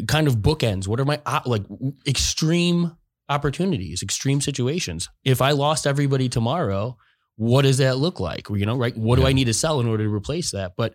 kind 0.07 0.29
of 0.29 0.37
bookends? 0.37 0.87
What 0.87 1.01
are 1.01 1.05
my 1.05 1.21
uh, 1.27 1.41
like 1.47 1.65
extreme 2.07 2.97
opportunities, 3.29 4.03
extreme 4.03 4.41
situations? 4.41 5.09
If 5.25 5.43
I 5.43 5.51
lost 5.51 5.87
everybody 5.87 6.29
tomorrow, 6.29 6.97
what 7.37 7.63
does 7.63 7.79
that 7.79 7.97
look 7.99 8.21
like? 8.21 8.49
You 8.51 8.67
know, 8.67 8.77
right? 8.77 8.97
What 8.97 9.17
do 9.19 9.27
I 9.27 9.33
need 9.33 9.47
to 9.47 9.55
sell 9.55 9.81
in 9.81 9.89
order 9.89 10.05
to 10.05 10.15
replace 10.15 10.53
that? 10.53 10.75
But 10.77 10.95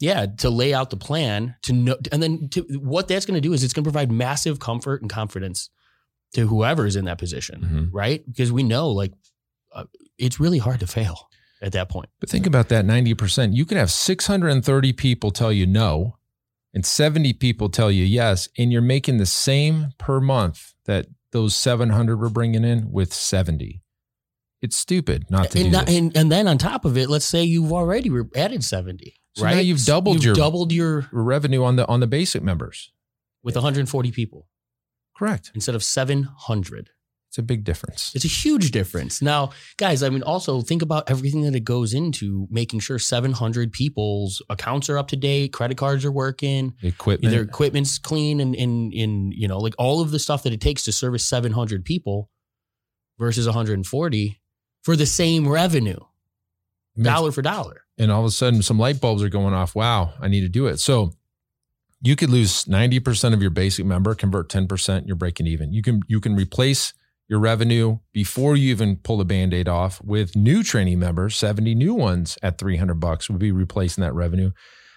yeah, 0.00 0.26
to 0.38 0.50
lay 0.50 0.74
out 0.74 0.90
the 0.90 0.96
plan 0.96 1.54
to 1.62 1.72
know, 1.72 1.96
and 2.10 2.20
then 2.20 2.48
to, 2.50 2.62
what 2.80 3.06
that's 3.06 3.24
going 3.26 3.36
to 3.36 3.40
do 3.48 3.52
is 3.52 3.62
it's 3.62 3.72
going 3.72 3.84
to 3.84 3.90
provide 3.90 4.10
massive 4.10 4.58
comfort 4.58 5.00
and 5.00 5.08
confidence 5.10 5.70
to 6.32 6.48
whoever's 6.48 6.96
in 6.96 7.04
that 7.04 7.18
position, 7.18 7.60
Mhm. 7.62 7.88
right? 7.92 8.26
Because 8.26 8.50
we 8.50 8.64
know 8.64 8.90
like 8.90 9.12
uh, 9.74 9.84
it's 10.18 10.38
really 10.40 10.58
hard 10.58 10.80
to 10.80 10.86
fail 10.86 11.28
at 11.62 11.72
that 11.72 11.88
point. 11.88 12.08
But 12.20 12.28
think 12.28 12.46
about 12.46 12.68
that 12.68 12.84
90%. 12.84 13.54
You 13.54 13.64
can 13.64 13.76
have 13.78 13.90
630 13.90 14.92
people 14.92 15.30
tell 15.30 15.52
you 15.52 15.66
no 15.66 16.16
and 16.72 16.84
70 16.84 17.32
people 17.34 17.68
tell 17.68 17.90
you 17.90 18.04
yes, 18.04 18.48
and 18.58 18.72
you're 18.72 18.82
making 18.82 19.18
the 19.18 19.26
same 19.26 19.88
per 19.98 20.20
month 20.20 20.74
that 20.86 21.06
those 21.32 21.54
700 21.54 22.16
were 22.18 22.28
bringing 22.30 22.64
in 22.64 22.90
with 22.90 23.12
70. 23.12 23.80
It's 24.60 24.76
stupid 24.76 25.26
not 25.30 25.50
to 25.52 25.58
and, 25.58 25.66
do 25.66 25.70
not- 25.70 25.86
this. 25.86 25.96
and 25.96 26.16
and 26.16 26.32
then 26.32 26.48
on 26.48 26.56
top 26.58 26.84
of 26.84 26.96
it, 26.96 27.08
let's 27.10 27.26
say 27.26 27.44
you've 27.44 27.72
already 27.72 28.10
added 28.34 28.64
seventy, 28.64 29.20
So 29.36 29.44
right? 29.44 29.54
now 29.56 29.60
you've 29.60 29.84
doubled 29.84 30.16
You've 30.16 30.24
your- 30.24 30.34
doubled 30.34 30.72
your 30.72 31.06
Revenue 31.12 31.62
on 31.64 31.76
the 31.76 31.86
on 31.86 32.00
the 32.00 32.06
basic 32.06 32.42
members. 32.42 32.90
with 33.42 33.56
140 33.56 34.10
people 34.10 34.48
Correct. 35.14 35.50
instead 35.54 35.74
of 35.74 35.84
700. 35.84 36.90
It's 37.34 37.38
a 37.40 37.42
big 37.42 37.64
difference. 37.64 38.12
It's 38.14 38.24
a 38.24 38.28
huge 38.28 38.70
difference. 38.70 39.20
Now, 39.20 39.50
guys, 39.76 40.04
I 40.04 40.08
mean, 40.08 40.22
also 40.22 40.60
think 40.60 40.82
about 40.82 41.10
everything 41.10 41.40
that 41.42 41.56
it 41.56 41.64
goes 41.64 41.92
into 41.92 42.46
making 42.48 42.78
sure 42.78 42.96
700 42.96 43.72
people's 43.72 44.40
accounts 44.48 44.88
are 44.88 44.96
up 44.98 45.08
to 45.08 45.16
date, 45.16 45.52
credit 45.52 45.76
cards 45.76 46.04
are 46.04 46.12
working, 46.12 46.74
Equipment. 46.80 47.32
their 47.32 47.42
equipment's 47.42 47.98
clean, 47.98 48.38
and 48.38 48.54
and 48.54 48.92
in 48.94 49.32
you 49.32 49.48
know, 49.48 49.58
like 49.58 49.74
all 49.78 50.00
of 50.00 50.12
the 50.12 50.20
stuff 50.20 50.44
that 50.44 50.52
it 50.52 50.60
takes 50.60 50.84
to 50.84 50.92
service 50.92 51.26
700 51.26 51.84
people 51.84 52.30
versus 53.18 53.46
140 53.46 54.40
for 54.84 54.94
the 54.94 55.04
same 55.06 55.48
revenue, 55.48 55.98
Makes- 56.94 57.08
dollar 57.16 57.32
for 57.32 57.42
dollar. 57.42 57.82
and 57.98 58.12
all 58.12 58.20
of 58.20 58.26
a 58.26 58.30
sudden 58.30 58.62
some 58.62 58.78
light 58.78 59.00
bulbs 59.00 59.24
are 59.24 59.28
going 59.28 59.54
off. 59.54 59.74
Wow, 59.74 60.12
I 60.20 60.28
need 60.28 60.42
to 60.42 60.48
do 60.48 60.68
it. 60.68 60.78
So 60.78 61.14
you 62.00 62.14
could 62.14 62.30
lose 62.30 62.64
90% 62.66 63.34
of 63.34 63.40
your 63.42 63.50
basic 63.50 63.84
member, 63.84 64.14
convert 64.14 64.48
10%, 64.50 65.08
you're 65.08 65.16
breaking 65.16 65.48
even. 65.48 65.72
You 65.72 65.82
can 65.82 66.00
you 66.06 66.20
can 66.20 66.36
replace 66.36 66.92
your 67.28 67.38
revenue 67.38 67.98
before 68.12 68.56
you 68.56 68.70
even 68.70 68.96
pull 68.96 69.16
the 69.16 69.24
band-aid 69.24 69.68
off 69.68 70.02
with 70.02 70.36
new 70.36 70.62
training 70.62 70.98
members, 70.98 71.36
70 71.36 71.74
new 71.74 71.94
ones 71.94 72.36
at 72.42 72.58
300 72.58 72.94
bucks 72.94 73.30
would 73.30 73.38
be 73.38 73.52
replacing 73.52 74.02
that 74.02 74.12
revenue. 74.14 74.50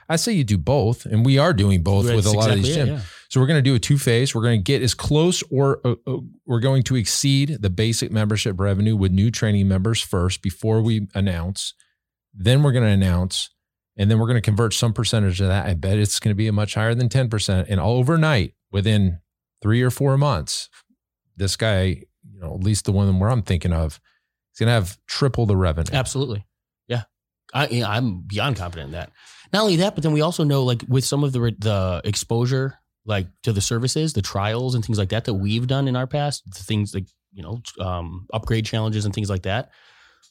I 0.09 0.15
say 0.15 0.31
you 0.31 0.43
do 0.43 0.57
both, 0.57 1.05
and 1.05 1.25
we 1.25 1.37
are 1.37 1.53
doing 1.53 1.83
both 1.83 2.05
with 2.05 2.25
a 2.25 2.31
lot 2.31 2.49
of 2.49 2.55
these 2.57 2.69
exactly 2.69 2.93
gyms. 2.93 2.97
yeah. 2.97 3.05
So 3.29 3.41
we're 3.41 3.47
going 3.47 3.57
to 3.57 3.69
do 3.69 3.75
a 3.75 3.79
two 3.79 3.97
phase. 3.97 4.33
We're 4.33 4.41
going 4.43 4.59
to 4.59 4.63
get 4.63 4.81
as 4.81 4.93
close 4.93 5.43
or 5.51 5.81
uh, 5.83 5.95
uh, 6.05 6.17
we're 6.45 6.61
going 6.61 6.83
to 6.83 6.95
exceed 6.95 7.57
the 7.61 7.69
basic 7.69 8.09
membership 8.09 8.59
revenue 8.59 8.95
with 8.95 9.11
new 9.11 9.31
training 9.31 9.67
members 9.67 10.01
first 10.01 10.41
before 10.41 10.81
we 10.81 11.07
announce. 11.13 11.73
Then 12.33 12.63
we're 12.63 12.71
going 12.71 12.85
to 12.85 12.89
announce, 12.89 13.49
and 13.97 14.09
then 14.09 14.19
we're 14.19 14.27
going 14.27 14.37
to 14.37 14.41
convert 14.41 14.73
some 14.73 14.93
percentage 14.93 15.41
of 15.41 15.47
that. 15.47 15.65
I 15.65 15.73
bet 15.73 15.97
it's 15.97 16.19
going 16.19 16.31
to 16.31 16.35
be 16.35 16.47
a 16.47 16.53
much 16.53 16.75
higher 16.75 16.95
than 16.95 17.09
10%. 17.09 17.65
And 17.67 17.79
overnight, 17.79 18.53
within 18.71 19.19
three 19.61 19.81
or 19.81 19.89
four 19.89 20.17
months, 20.17 20.69
this 21.35 21.55
guy, 21.57 22.03
you 22.37 22.43
know, 22.43 22.53
at 22.53 22.63
least 22.63 22.85
the 22.85 22.91
one 22.91 23.19
where 23.19 23.31
I'm 23.31 23.41
thinking 23.41 23.73
of, 23.73 23.99
is 24.53 24.59
going 24.59 24.67
to 24.67 24.73
have 24.73 24.97
triple 25.07 25.45
the 25.47 25.57
revenue. 25.57 25.91
Absolutely. 25.91 26.45
Yeah. 26.87 27.03
I, 27.53 27.83
I'm 27.85 28.21
beyond 28.21 28.57
confident 28.57 28.87
in 28.87 28.91
that. 28.93 29.11
Not 29.51 29.63
only 29.63 29.77
that, 29.77 29.95
but 29.95 30.03
then 30.03 30.11
we 30.11 30.21
also 30.21 30.43
know 30.43 30.63
like 30.63 30.83
with 30.87 31.03
some 31.05 31.23
of 31.23 31.31
the 31.31 31.39
the 31.57 32.01
exposure 32.03 32.77
like 33.05 33.27
to 33.43 33.53
the 33.53 33.61
services, 33.61 34.13
the 34.13 34.21
trials 34.21 34.75
and 34.75 34.85
things 34.85 34.99
like 34.99 35.09
that 35.09 35.25
that 35.25 35.33
we've 35.33 35.65
done 35.65 35.87
in 35.87 35.95
our 35.95 36.05
past, 36.05 36.43
the 36.45 36.63
things 36.63 36.93
like, 36.93 37.07
you 37.31 37.41
know, 37.41 37.61
um, 37.79 38.27
upgrade 38.33 38.65
challenges 38.65 39.05
and 39.05 39.15
things 39.15 39.29
like 39.29 39.43
that. 39.43 39.71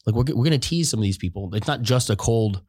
Like 0.05 0.15
we're, 0.15 0.25
we're 0.37 0.45
going 0.45 0.61
to 0.61 0.69
tease 0.69 0.91
some 0.91 1.01
of 1.01 1.05
these 1.05 1.19
people. 1.19 1.55
It's 1.55 1.67
not 1.67 1.83
just 1.83 2.11
a 2.11 2.17
cold, 2.17 2.63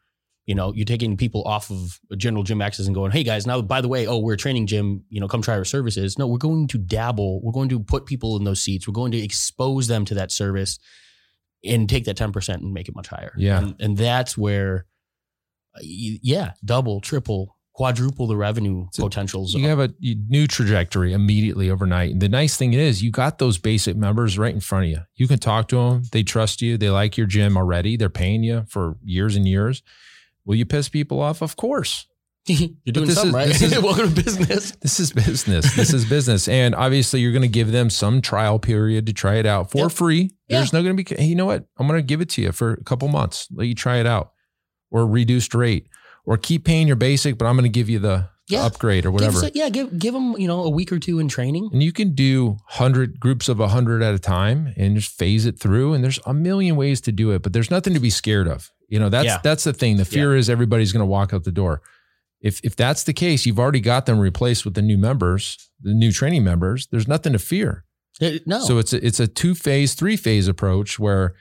you 0.47 0.55
know, 0.55 0.73
you're 0.73 0.85
taking 0.85 1.17
people 1.17 1.43
off 1.43 1.69
of 1.69 1.99
general 2.15 2.41
gym 2.41 2.61
access 2.61 2.85
and 2.85 2.95
going, 2.95 3.11
hey 3.11 3.21
guys, 3.21 3.45
now 3.45 3.61
by 3.61 3.81
the 3.81 3.89
way, 3.89 4.07
oh, 4.07 4.17
we're 4.17 4.33
a 4.33 4.37
training 4.37 4.65
gym, 4.65 5.03
you 5.09 5.19
know, 5.19 5.27
come 5.27 5.41
try 5.41 5.55
our 5.55 5.65
services. 5.65 6.17
No, 6.17 6.25
we're 6.25 6.37
going 6.37 6.67
to 6.69 6.77
dabble. 6.77 7.41
We're 7.41 7.51
going 7.51 7.67
to 7.69 7.79
put 7.81 8.05
people 8.05 8.37
in 8.37 8.45
those 8.45 8.61
seats. 8.61 8.87
We're 8.87 8.93
going 8.93 9.11
to 9.11 9.17
expose 9.17 9.87
them 9.87 10.05
to 10.05 10.15
that 10.15 10.31
service 10.31 10.79
and 11.65 11.89
take 11.89 12.05
that 12.05 12.15
10% 12.15 12.53
and 12.55 12.73
make 12.73 12.87
it 12.87 12.95
much 12.95 13.09
higher. 13.09 13.33
Yeah. 13.37 13.59
And, 13.59 13.75
and 13.81 13.97
that's 13.97 14.37
where, 14.37 14.85
uh, 15.75 15.81
yeah, 15.83 16.53
double, 16.63 17.01
triple, 17.01 17.57
quadruple 17.73 18.25
the 18.25 18.37
revenue 18.37 18.87
so 18.93 19.03
potentials. 19.03 19.53
You 19.53 19.67
have 19.67 19.79
a 19.79 19.93
new 20.01 20.47
trajectory 20.47 21.11
immediately 21.11 21.69
overnight. 21.69 22.11
And 22.11 22.21
the 22.21 22.29
nice 22.29 22.55
thing 22.55 22.71
is, 22.71 23.03
you 23.03 23.11
got 23.11 23.37
those 23.37 23.57
basic 23.57 23.97
members 23.97 24.37
right 24.37 24.53
in 24.53 24.61
front 24.61 24.85
of 24.85 24.91
you. 24.91 24.99
You 25.15 25.27
can 25.27 25.39
talk 25.39 25.67
to 25.67 25.75
them. 25.75 26.03
They 26.13 26.23
trust 26.23 26.61
you. 26.61 26.77
They 26.77 26.89
like 26.89 27.17
your 27.17 27.27
gym 27.27 27.57
already. 27.57 27.97
They're 27.97 28.09
paying 28.09 28.43
you 28.43 28.65
for 28.69 28.95
years 29.03 29.35
and 29.35 29.45
years. 29.45 29.83
Will 30.47 30.55
you 30.55 30.65
piss 30.65 30.87
people 30.87 31.21
off? 31.21 31.41
Of 31.41 31.57
course. 31.57 32.07
you're 32.47 32.69
doing 32.85 33.11
something 33.11 33.29
is, 33.29 33.35
right. 33.35 33.47
This 33.47 33.61
is, 33.61 33.79
Welcome 33.83 34.15
to 34.15 34.23
business. 34.23 34.71
This 34.77 35.01
is 35.01 35.11
business. 35.11 35.75
This 35.75 35.93
is 35.93 36.05
business, 36.05 36.47
and 36.47 36.73
obviously 36.73 37.19
you're 37.19 37.33
going 37.33 37.41
to 37.41 37.49
give 37.49 37.73
them 37.73 37.89
some 37.89 38.21
trial 38.21 38.57
period 38.57 39.05
to 39.07 39.13
try 39.13 39.35
it 39.35 39.45
out 39.45 39.69
for 39.69 39.79
yep. 39.79 39.91
free. 39.91 40.31
There's 40.47 40.71
yeah. 40.71 40.79
no 40.79 40.83
going 40.83 40.95
to 40.95 41.03
be. 41.03 41.15
Hey, 41.21 41.27
you 41.27 41.35
know 41.35 41.45
what? 41.45 41.65
I'm 41.77 41.85
going 41.85 41.99
to 41.99 42.05
give 42.05 42.21
it 42.21 42.29
to 42.29 42.41
you 42.41 42.53
for 42.53 42.71
a 42.71 42.83
couple 42.85 43.09
months. 43.09 43.49
Let 43.53 43.67
you 43.67 43.75
try 43.75 43.97
it 43.97 44.05
out, 44.05 44.31
or 44.89 45.05
reduced 45.05 45.53
rate, 45.53 45.89
or 46.25 46.37
keep 46.37 46.63
paying 46.63 46.87
your 46.87 46.95
basic, 46.95 47.37
but 47.37 47.45
I'm 47.45 47.57
going 47.57 47.69
to 47.69 47.77
give 47.77 47.89
you 47.89 47.99
the, 47.99 48.29
yeah. 48.47 48.65
upgrade 48.65 49.05
or 49.05 49.11
whatever. 49.11 49.41
Give, 49.41 49.51
yeah, 49.53 49.67
give 49.67 49.99
give 49.99 50.13
them 50.13 50.37
you 50.37 50.47
know 50.47 50.63
a 50.63 50.69
week 50.69 50.93
or 50.93 50.99
two 50.99 51.19
in 51.19 51.27
training, 51.27 51.69
and 51.73 51.83
you 51.83 51.91
can 51.91 52.15
do 52.15 52.59
hundred 52.67 53.19
groups 53.19 53.49
of 53.49 53.59
a 53.59 53.67
hundred 53.67 54.01
at 54.01 54.13
a 54.13 54.19
time 54.19 54.73
and 54.77 54.95
just 54.95 55.11
phase 55.11 55.45
it 55.45 55.59
through. 55.59 55.93
And 55.93 56.01
there's 56.01 56.19
a 56.25 56.33
million 56.33 56.77
ways 56.77 57.01
to 57.01 57.11
do 57.11 57.31
it, 57.31 57.41
but 57.41 57.51
there's 57.51 57.69
nothing 57.69 57.93
to 57.93 57.99
be 57.99 58.09
scared 58.09 58.47
of. 58.47 58.71
You 58.87 58.99
know 58.99 59.09
that's 59.09 59.25
yeah. 59.25 59.39
that's 59.43 59.63
the 59.63 59.73
thing. 59.73 59.97
The 59.97 60.05
fear 60.05 60.33
yeah. 60.33 60.39
is 60.39 60.49
everybody's 60.49 60.91
going 60.91 61.01
to 61.01 61.07
walk 61.07 61.33
out 61.33 61.43
the 61.43 61.51
door 61.51 61.81
if 62.41 62.61
if 62.63 62.75
that's 62.75 63.03
the 63.03 63.13
case, 63.13 63.45
you've 63.45 63.59
already 63.59 63.81
got 63.81 64.05
them 64.05 64.19
replaced 64.19 64.65
with 64.65 64.75
the 64.75 64.81
new 64.81 64.97
members, 64.97 65.69
the 65.81 65.93
new 65.93 66.11
training 66.11 66.43
members. 66.43 66.87
There's 66.87 67.07
nothing 67.07 67.33
to 67.33 67.39
fear. 67.39 67.83
It, 68.19 68.47
no. 68.47 68.61
So 68.61 68.77
it's 68.77 68.93
a, 68.93 69.05
it's 69.05 69.19
a 69.19 69.27
two 69.27 69.53
phase, 69.53 69.93
three 69.93 70.17
phase 70.17 70.47
approach 70.47 70.97
where 70.97 71.35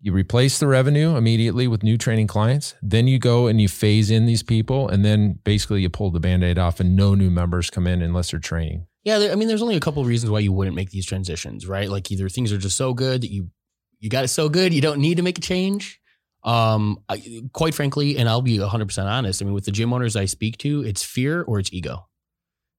you 0.00 0.12
replace 0.12 0.58
the 0.58 0.68
revenue 0.68 1.16
immediately 1.16 1.66
with 1.66 1.82
new 1.82 1.96
training 1.96 2.28
clients. 2.28 2.74
Then 2.80 3.08
you 3.08 3.18
go 3.18 3.48
and 3.48 3.60
you 3.60 3.68
phase 3.68 4.10
in 4.10 4.26
these 4.26 4.42
people, 4.42 4.88
and 4.88 5.04
then 5.04 5.38
basically 5.44 5.82
you 5.82 5.90
pull 5.90 6.10
the 6.10 6.20
band 6.20 6.44
aid 6.44 6.58
off, 6.58 6.80
and 6.80 6.94
no 6.94 7.14
new 7.14 7.30
members 7.30 7.70
come 7.70 7.86
in 7.86 8.02
unless 8.02 8.30
they're 8.30 8.40
training. 8.40 8.86
Yeah, 9.04 9.28
I 9.30 9.36
mean, 9.36 9.48
there's 9.48 9.62
only 9.62 9.76
a 9.76 9.80
couple 9.80 10.02
of 10.02 10.08
reasons 10.08 10.30
why 10.30 10.40
you 10.40 10.52
wouldn't 10.52 10.76
make 10.76 10.90
these 10.90 11.06
transitions, 11.06 11.66
right? 11.66 11.88
Like 11.88 12.10
either 12.10 12.28
things 12.28 12.52
are 12.52 12.58
just 12.58 12.76
so 12.76 12.94
good 12.94 13.22
that 13.22 13.30
you 13.30 13.50
you 13.98 14.10
got 14.10 14.24
it 14.24 14.28
so 14.28 14.48
good 14.48 14.74
you 14.74 14.82
don't 14.82 15.00
need 15.00 15.16
to 15.16 15.22
make 15.22 15.38
a 15.38 15.40
change, 15.40 16.00
um, 16.46 17.00
I, 17.08 17.42
quite 17.52 17.74
frankly, 17.74 18.16
and 18.16 18.28
I'll 18.28 18.40
be 18.40 18.58
100% 18.58 19.04
honest. 19.04 19.42
I 19.42 19.44
mean, 19.44 19.52
with 19.52 19.64
the 19.64 19.72
gym 19.72 19.92
owners 19.92 20.14
I 20.14 20.26
speak 20.26 20.56
to, 20.58 20.82
it's 20.84 21.02
fear 21.02 21.42
or 21.42 21.58
it's 21.58 21.72
ego. 21.72 22.06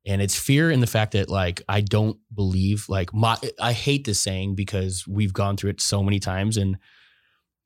And 0.05 0.21
it's 0.21 0.39
fear 0.39 0.71
in 0.71 0.79
the 0.79 0.87
fact 0.87 1.11
that, 1.11 1.29
like, 1.29 1.61
I 1.67 1.81
don't 1.81 2.17
believe, 2.33 2.87
like, 2.87 3.13
my, 3.13 3.35
I 3.59 3.73
hate 3.73 4.05
this 4.05 4.21
saying 4.21 4.55
because 4.55 5.05
we've 5.05 5.33
gone 5.33 5.57
through 5.57 5.71
it 5.71 5.81
so 5.81 6.01
many 6.01 6.17
times 6.19 6.55
and 6.55 6.77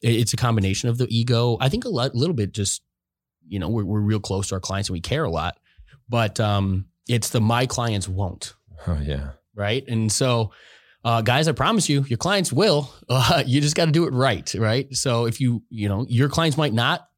it's 0.01 0.33
a 0.33 0.37
combination 0.37 0.89
of 0.89 0.97
the 0.97 1.05
ego. 1.15 1.57
I 1.61 1.69
think 1.69 1.85
a 1.85 1.89
lot, 1.89 2.15
little 2.15 2.33
bit 2.33 2.51
just, 2.51 2.81
you 3.47 3.59
know, 3.59 3.69
we're, 3.69 3.85
we're 3.85 3.99
real 3.99 4.19
close 4.19 4.47
to 4.47 4.55
our 4.55 4.59
clients 4.59 4.89
and 4.89 4.93
we 4.93 5.01
care 5.01 5.23
a 5.23 5.29
lot, 5.29 5.59
but 6.09 6.39
um, 6.39 6.87
it's 7.07 7.29
the 7.29 7.39
my 7.39 7.67
clients 7.67 8.07
won't. 8.07 8.55
Oh, 8.87 8.99
yeah. 8.99 9.33
Right. 9.53 9.87
And 9.87 10.11
so, 10.11 10.51
uh, 11.03 11.21
guys, 11.21 11.47
I 11.47 11.51
promise 11.51 11.89
you, 11.89 12.03
your 12.03 12.17
clients 12.17 12.51
will. 12.51 12.93
Uh, 13.13 13.43
you 13.45 13.59
just 13.59 13.75
got 13.75 13.85
to 13.85 13.91
do 13.91 14.05
it 14.05 14.13
right, 14.13 14.53
right? 14.53 14.95
So 14.95 15.25
if 15.25 15.41
you, 15.41 15.63
you 15.69 15.89
know, 15.89 16.05
your 16.07 16.29
clients 16.29 16.57
might 16.57 16.71
not 16.71 17.09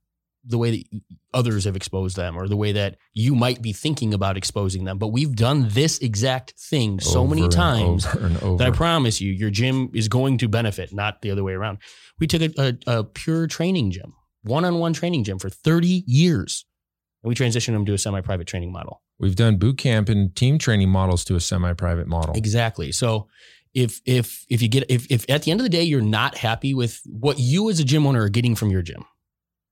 the 0.43 0.57
way 0.57 0.71
that 0.71 1.01
others 1.33 1.65
have 1.65 1.75
exposed 1.75 2.15
them 2.15 2.35
or 2.35 2.47
the 2.47 2.55
way 2.55 2.71
that 2.71 2.97
you 3.13 3.35
might 3.35 3.61
be 3.61 3.73
thinking 3.73 4.13
about 4.13 4.37
exposing 4.37 4.83
them. 4.83 4.97
But 4.97 5.09
we've 5.09 5.35
done 5.35 5.67
this 5.69 5.99
exact 5.99 6.53
thing 6.57 6.99
so 6.99 7.21
over 7.21 7.35
many 7.35 7.47
times 7.47 8.05
over 8.41 8.57
that 8.57 8.67
I 8.67 8.71
promise 8.71 9.21
you, 9.21 9.31
your 9.31 9.49
gym 9.49 9.89
is 9.93 10.07
going 10.07 10.39
to 10.39 10.47
benefit, 10.47 10.93
not 10.93 11.21
the 11.21 11.31
other 11.31 11.43
way 11.43 11.53
around. 11.53 11.77
We 12.19 12.27
took 12.27 12.41
a, 12.41 12.51
a, 12.57 12.99
a 12.99 13.03
pure 13.03 13.47
training 13.47 13.91
gym, 13.91 14.13
one 14.43 14.65
on 14.65 14.79
one 14.79 14.93
training 14.93 15.23
gym 15.23 15.39
for 15.39 15.49
30 15.49 16.03
years, 16.07 16.65
and 17.23 17.29
we 17.29 17.35
transitioned 17.35 17.73
them 17.73 17.85
to 17.85 17.93
a 17.93 17.97
semi 17.97 18.21
private 18.21 18.47
training 18.47 18.71
model. 18.71 19.01
We've 19.19 19.35
done 19.35 19.57
boot 19.57 19.77
camp 19.77 20.09
and 20.09 20.35
team 20.35 20.57
training 20.57 20.89
models 20.89 21.23
to 21.25 21.35
a 21.35 21.39
semi 21.39 21.73
private 21.73 22.07
model. 22.07 22.35
Exactly. 22.35 22.91
So 22.91 23.27
if 23.73 24.01
if 24.05 24.45
if 24.49 24.61
you 24.61 24.67
get 24.67 24.85
if 24.89 25.11
if 25.11 25.29
at 25.29 25.43
the 25.43 25.51
end 25.51 25.59
of 25.59 25.63
the 25.63 25.69
day 25.69 25.83
you're 25.83 26.01
not 26.01 26.37
happy 26.37 26.73
with 26.73 27.01
what 27.05 27.39
you 27.39 27.69
as 27.69 27.79
a 27.79 27.83
gym 27.83 28.05
owner 28.05 28.23
are 28.23 28.29
getting 28.29 28.55
from 28.55 28.69
your 28.69 28.81
gym, 28.81 29.05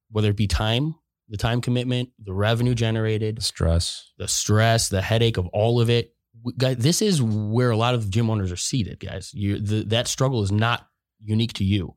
whether 0.09 0.29
it 0.29 0.37
be 0.37 0.47
time, 0.47 0.95
the 1.29 1.37
time 1.37 1.61
commitment, 1.61 2.09
the 2.23 2.33
revenue 2.33 2.73
generated, 2.73 3.37
the 3.37 3.41
stress, 3.41 4.11
the 4.17 4.27
stress, 4.27 4.89
the 4.89 5.01
headache 5.01 5.37
of 5.37 5.47
all 5.47 5.79
of 5.79 5.89
it, 5.89 6.13
guys, 6.57 6.77
this 6.77 7.01
is 7.01 7.21
where 7.21 7.71
a 7.71 7.77
lot 7.77 7.93
of 7.93 8.09
gym 8.09 8.29
owners 8.29 8.51
are 8.51 8.57
seated, 8.57 8.99
guys. 8.99 9.33
You 9.33 9.59
the, 9.59 9.83
that 9.85 10.07
struggle 10.07 10.41
is 10.43 10.51
not 10.51 10.87
unique 11.19 11.53
to 11.53 11.63
you. 11.63 11.95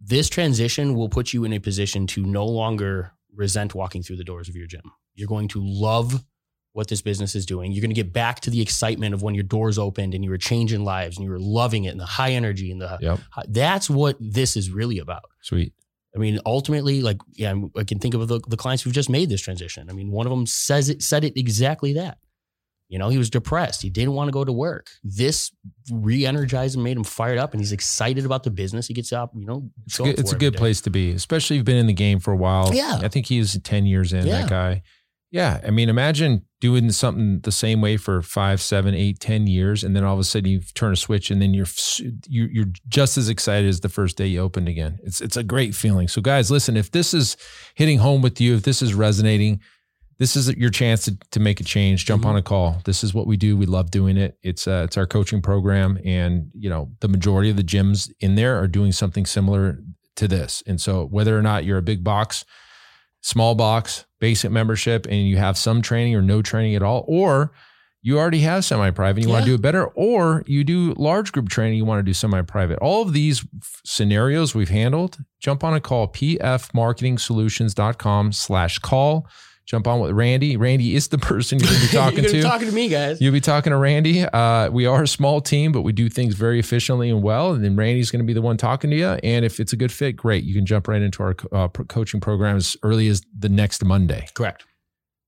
This 0.00 0.28
transition 0.28 0.94
will 0.94 1.08
put 1.08 1.32
you 1.32 1.44
in 1.44 1.52
a 1.52 1.60
position 1.60 2.06
to 2.08 2.24
no 2.24 2.44
longer 2.44 3.12
resent 3.34 3.74
walking 3.74 4.02
through 4.02 4.16
the 4.16 4.24
doors 4.24 4.48
of 4.48 4.56
your 4.56 4.66
gym. 4.66 4.90
You're 5.14 5.28
going 5.28 5.48
to 5.48 5.60
love 5.62 6.24
what 6.72 6.88
this 6.88 7.02
business 7.02 7.34
is 7.34 7.44
doing. 7.44 7.72
You're 7.72 7.82
going 7.82 7.90
to 7.90 7.94
get 7.94 8.12
back 8.12 8.40
to 8.40 8.50
the 8.50 8.60
excitement 8.60 9.14
of 9.14 9.22
when 9.22 9.34
your 9.34 9.44
doors 9.44 9.78
opened 9.78 10.14
and 10.14 10.24
you 10.24 10.30
were 10.30 10.38
changing 10.38 10.84
lives 10.84 11.16
and 11.16 11.24
you 11.24 11.30
were 11.30 11.38
loving 11.38 11.84
it 11.84 11.88
and 11.88 12.00
the 12.00 12.06
high 12.06 12.32
energy 12.32 12.70
and 12.70 12.80
the 12.80 12.98
yep. 13.00 13.20
high, 13.30 13.44
that's 13.48 13.90
what 13.90 14.16
this 14.18 14.56
is 14.56 14.70
really 14.70 14.98
about. 14.98 15.24
Sweet. 15.42 15.74
I 16.14 16.18
mean, 16.18 16.38
ultimately, 16.44 17.00
like, 17.00 17.18
yeah, 17.32 17.54
I 17.76 17.84
can 17.84 17.98
think 17.98 18.14
of 18.14 18.26
the, 18.28 18.40
the 18.46 18.56
clients 18.56 18.82
who've 18.82 18.92
just 18.92 19.10
made 19.10 19.28
this 19.28 19.40
transition. 19.40 19.88
I 19.88 19.92
mean, 19.92 20.10
one 20.10 20.26
of 20.26 20.30
them 20.30 20.46
says 20.46 20.88
it, 20.88 21.02
said 21.02 21.24
it 21.24 21.38
exactly 21.38 21.94
that. 21.94 22.18
You 22.88 22.98
know, 22.98 23.08
he 23.08 23.16
was 23.16 23.30
depressed. 23.30 23.80
He 23.80 23.88
didn't 23.88 24.12
want 24.12 24.28
to 24.28 24.32
go 24.32 24.44
to 24.44 24.52
work. 24.52 24.90
This 25.02 25.50
re-energized 25.90 26.74
and 26.74 26.84
made 26.84 26.98
him 26.98 27.04
fired 27.04 27.38
up, 27.38 27.52
and 27.52 27.60
he's 27.60 27.72
excited 27.72 28.26
about 28.26 28.42
the 28.42 28.50
business. 28.50 28.86
He 28.86 28.92
gets 28.92 29.14
up, 29.14 29.32
you 29.34 29.46
know. 29.46 29.70
It's, 29.86 29.96
good, 29.96 30.18
it's 30.18 30.32
a 30.32 30.36
good 30.36 30.52
day. 30.52 30.58
place 30.58 30.82
to 30.82 30.90
be, 30.90 31.12
especially 31.12 31.56
if 31.56 31.60
you've 31.60 31.64
been 31.64 31.78
in 31.78 31.86
the 31.86 31.94
game 31.94 32.20
for 32.20 32.32
a 32.32 32.36
while. 32.36 32.74
Yeah, 32.74 32.98
I 33.00 33.08
think 33.08 33.24
he's 33.24 33.58
ten 33.60 33.86
years 33.86 34.12
in. 34.12 34.26
Yeah. 34.26 34.42
That 34.42 34.50
guy. 34.50 34.82
Yeah, 35.30 35.58
I 35.66 35.70
mean, 35.70 35.88
imagine 35.88 36.44
doing 36.62 36.92
something 36.92 37.40
the 37.40 37.50
same 37.50 37.80
way 37.80 37.96
for 37.96 38.22
five, 38.22 38.62
seven, 38.62 38.94
eight, 38.94 39.18
ten 39.18 39.48
years, 39.48 39.82
and 39.82 39.96
then 39.96 40.04
all 40.04 40.14
of 40.14 40.20
a 40.20 40.24
sudden 40.24 40.48
you 40.48 40.60
turn 40.74 40.92
a 40.92 40.96
switch, 40.96 41.28
and 41.28 41.42
then 41.42 41.52
you're 41.52 41.66
you're 42.28 42.72
just 42.88 43.18
as 43.18 43.28
excited 43.28 43.68
as 43.68 43.80
the 43.80 43.88
first 43.88 44.16
day 44.16 44.28
you 44.28 44.40
opened 44.40 44.68
again. 44.68 45.00
It's 45.02 45.20
it's 45.20 45.36
a 45.36 45.42
great 45.42 45.74
feeling. 45.74 46.06
So, 46.06 46.22
guys, 46.22 46.52
listen, 46.52 46.76
if 46.76 46.92
this 46.92 47.12
is 47.14 47.36
hitting 47.74 47.98
home 47.98 48.22
with 48.22 48.40
you, 48.40 48.54
if 48.54 48.62
this 48.62 48.80
is 48.80 48.94
resonating, 48.94 49.60
this 50.20 50.36
is 50.36 50.54
your 50.54 50.70
chance 50.70 51.04
to, 51.06 51.18
to 51.32 51.40
make 51.40 51.58
a 51.58 51.64
change. 51.64 52.06
Jump 52.06 52.22
mm-hmm. 52.22 52.30
on 52.30 52.36
a 52.36 52.42
call. 52.42 52.80
This 52.84 53.02
is 53.02 53.12
what 53.12 53.26
we 53.26 53.36
do. 53.36 53.56
We 53.56 53.66
love 53.66 53.90
doing 53.90 54.16
it. 54.16 54.38
It's 54.44 54.68
uh, 54.68 54.82
it's 54.84 54.96
our 54.96 55.06
coaching 55.06 55.42
program, 55.42 55.98
and 56.04 56.48
you 56.54 56.70
know 56.70 56.92
the 57.00 57.08
majority 57.08 57.50
of 57.50 57.56
the 57.56 57.64
gyms 57.64 58.08
in 58.20 58.36
there 58.36 58.56
are 58.62 58.68
doing 58.68 58.92
something 58.92 59.26
similar 59.26 59.80
to 60.14 60.28
this. 60.28 60.62
And 60.64 60.80
so, 60.80 61.06
whether 61.06 61.36
or 61.36 61.42
not 61.42 61.64
you're 61.64 61.78
a 61.78 61.82
big 61.82 62.04
box 62.04 62.44
small 63.22 63.54
box, 63.54 64.04
basic 64.20 64.50
membership, 64.50 65.06
and 65.06 65.26
you 65.26 65.38
have 65.38 65.56
some 65.56 65.80
training 65.80 66.14
or 66.14 66.20
no 66.22 66.42
training 66.42 66.74
at 66.74 66.82
all, 66.82 67.04
or 67.08 67.52
you 68.02 68.18
already 68.18 68.40
have 68.40 68.64
semi 68.64 68.90
private 68.90 69.20
and 69.20 69.26
you 69.26 69.30
yeah. 69.30 69.34
want 69.34 69.44
to 69.44 69.50
do 69.50 69.54
it 69.54 69.62
better, 69.62 69.86
or 69.86 70.42
you 70.46 70.64
do 70.64 70.92
large 70.96 71.30
group 71.32 71.48
training, 71.48 71.78
you 71.78 71.84
want 71.84 72.00
to 72.00 72.02
do 72.02 72.12
semi 72.12 72.42
private. 72.42 72.80
All 72.80 73.02
of 73.02 73.12
these 73.12 73.46
scenarios 73.84 74.52
we've 74.54 74.68
handled, 74.68 75.18
jump 75.40 75.64
on 75.64 75.72
a 75.72 75.80
call, 75.80 76.08
pfmarketingsolutions.com 76.08 78.32
slash 78.32 78.78
call 78.80 79.26
jump 79.66 79.86
on 79.86 80.00
with 80.00 80.12
Randy. 80.12 80.56
Randy 80.56 80.94
is 80.94 81.08
the 81.08 81.18
person 81.32 81.58
you're 81.58 81.68
going 81.68 81.80
to 81.82 81.86
be 81.86 81.92
talking 81.92 82.24
to. 82.24 82.42
talking 82.42 82.68
to 82.68 82.74
me, 82.74 82.88
guys. 82.88 83.20
You'll 83.20 83.32
be 83.32 83.40
talking 83.40 83.70
to 83.70 83.76
Randy. 83.76 84.24
Uh, 84.24 84.70
we 84.70 84.86
are 84.86 85.02
a 85.02 85.08
small 85.08 85.40
team, 85.40 85.72
but 85.72 85.82
we 85.82 85.92
do 85.92 86.08
things 86.08 86.34
very 86.34 86.58
efficiently 86.58 87.10
and 87.10 87.22
well. 87.22 87.52
And 87.52 87.64
then 87.64 87.76
Randy's 87.76 88.10
going 88.10 88.20
to 88.20 88.26
be 88.26 88.32
the 88.32 88.42
one 88.42 88.56
talking 88.56 88.90
to 88.90 88.96
you. 88.96 89.08
And 89.08 89.44
if 89.44 89.60
it's 89.60 89.72
a 89.72 89.76
good 89.76 89.92
fit, 89.92 90.12
great. 90.12 90.44
You 90.44 90.54
can 90.54 90.66
jump 90.66 90.88
right 90.88 91.02
into 91.02 91.22
our 91.22 91.36
uh, 91.52 91.68
coaching 91.68 92.20
program 92.20 92.56
as 92.56 92.76
early 92.82 93.08
as 93.08 93.22
the 93.38 93.48
next 93.48 93.84
Monday. 93.84 94.26
Correct. 94.34 94.64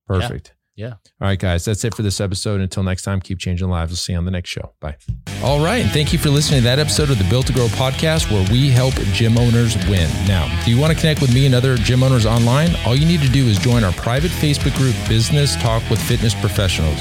Perfect. 0.07 0.49
Yeah. 0.49 0.64
Yeah. 0.77 0.95
All 1.21 1.29
right, 1.29 1.39
guys, 1.39 1.65
that's 1.65 1.85
it 1.85 1.95
for 1.95 2.03
this 2.03 2.21
episode. 2.21 2.61
Until 2.61 2.83
next 2.83 3.03
time, 3.03 3.21
keep 3.21 3.39
changing 3.39 3.69
lives. 3.69 3.91
We'll 3.91 3.97
see 3.97 4.13
you 4.13 4.19
on 4.19 4.25
the 4.25 4.31
next 4.33 4.51
show. 4.51 4.75
Bye. 4.81 4.97
All 5.43 5.63
right. 5.65 5.83
And 5.83 5.91
thank 5.91 6.13
you 6.13 6.19
for 6.19 6.31
listening 6.31 6.61
to 6.61 6.65
that 6.65 6.79
episode 6.79 7.11
of 7.11 7.19
the 7.19 7.25
Built 7.31 7.47
to 7.47 7.53
Grow 7.53 7.67
podcast 7.69 8.31
where 8.31 8.45
we 8.51 8.71
help 8.71 8.95
gym 9.13 9.39
owners 9.39 9.77
win. 9.87 10.11
Now, 10.27 10.49
do 10.65 10.71
you 10.73 10.81
want 10.81 10.93
to 10.93 10.99
connect 10.99 11.21
with 11.21 11.33
me 11.33 11.47
and 11.47 11.55
other 11.55 11.77
gym 11.77 12.03
owners 12.03 12.27
online? 12.27 12.75
All 12.85 12.97
you 12.97 13.07
need 13.07 13.21
to 13.21 13.29
do 13.31 13.47
is 13.47 13.59
join 13.59 13.85
our 13.85 13.93
private 13.93 14.33
Facebook 14.33 14.77
group, 14.77 14.97
Business 15.09 15.55
Talk 15.57 15.89
with 15.91 16.03
Fitness 16.03 16.35
Professionals. 16.35 17.01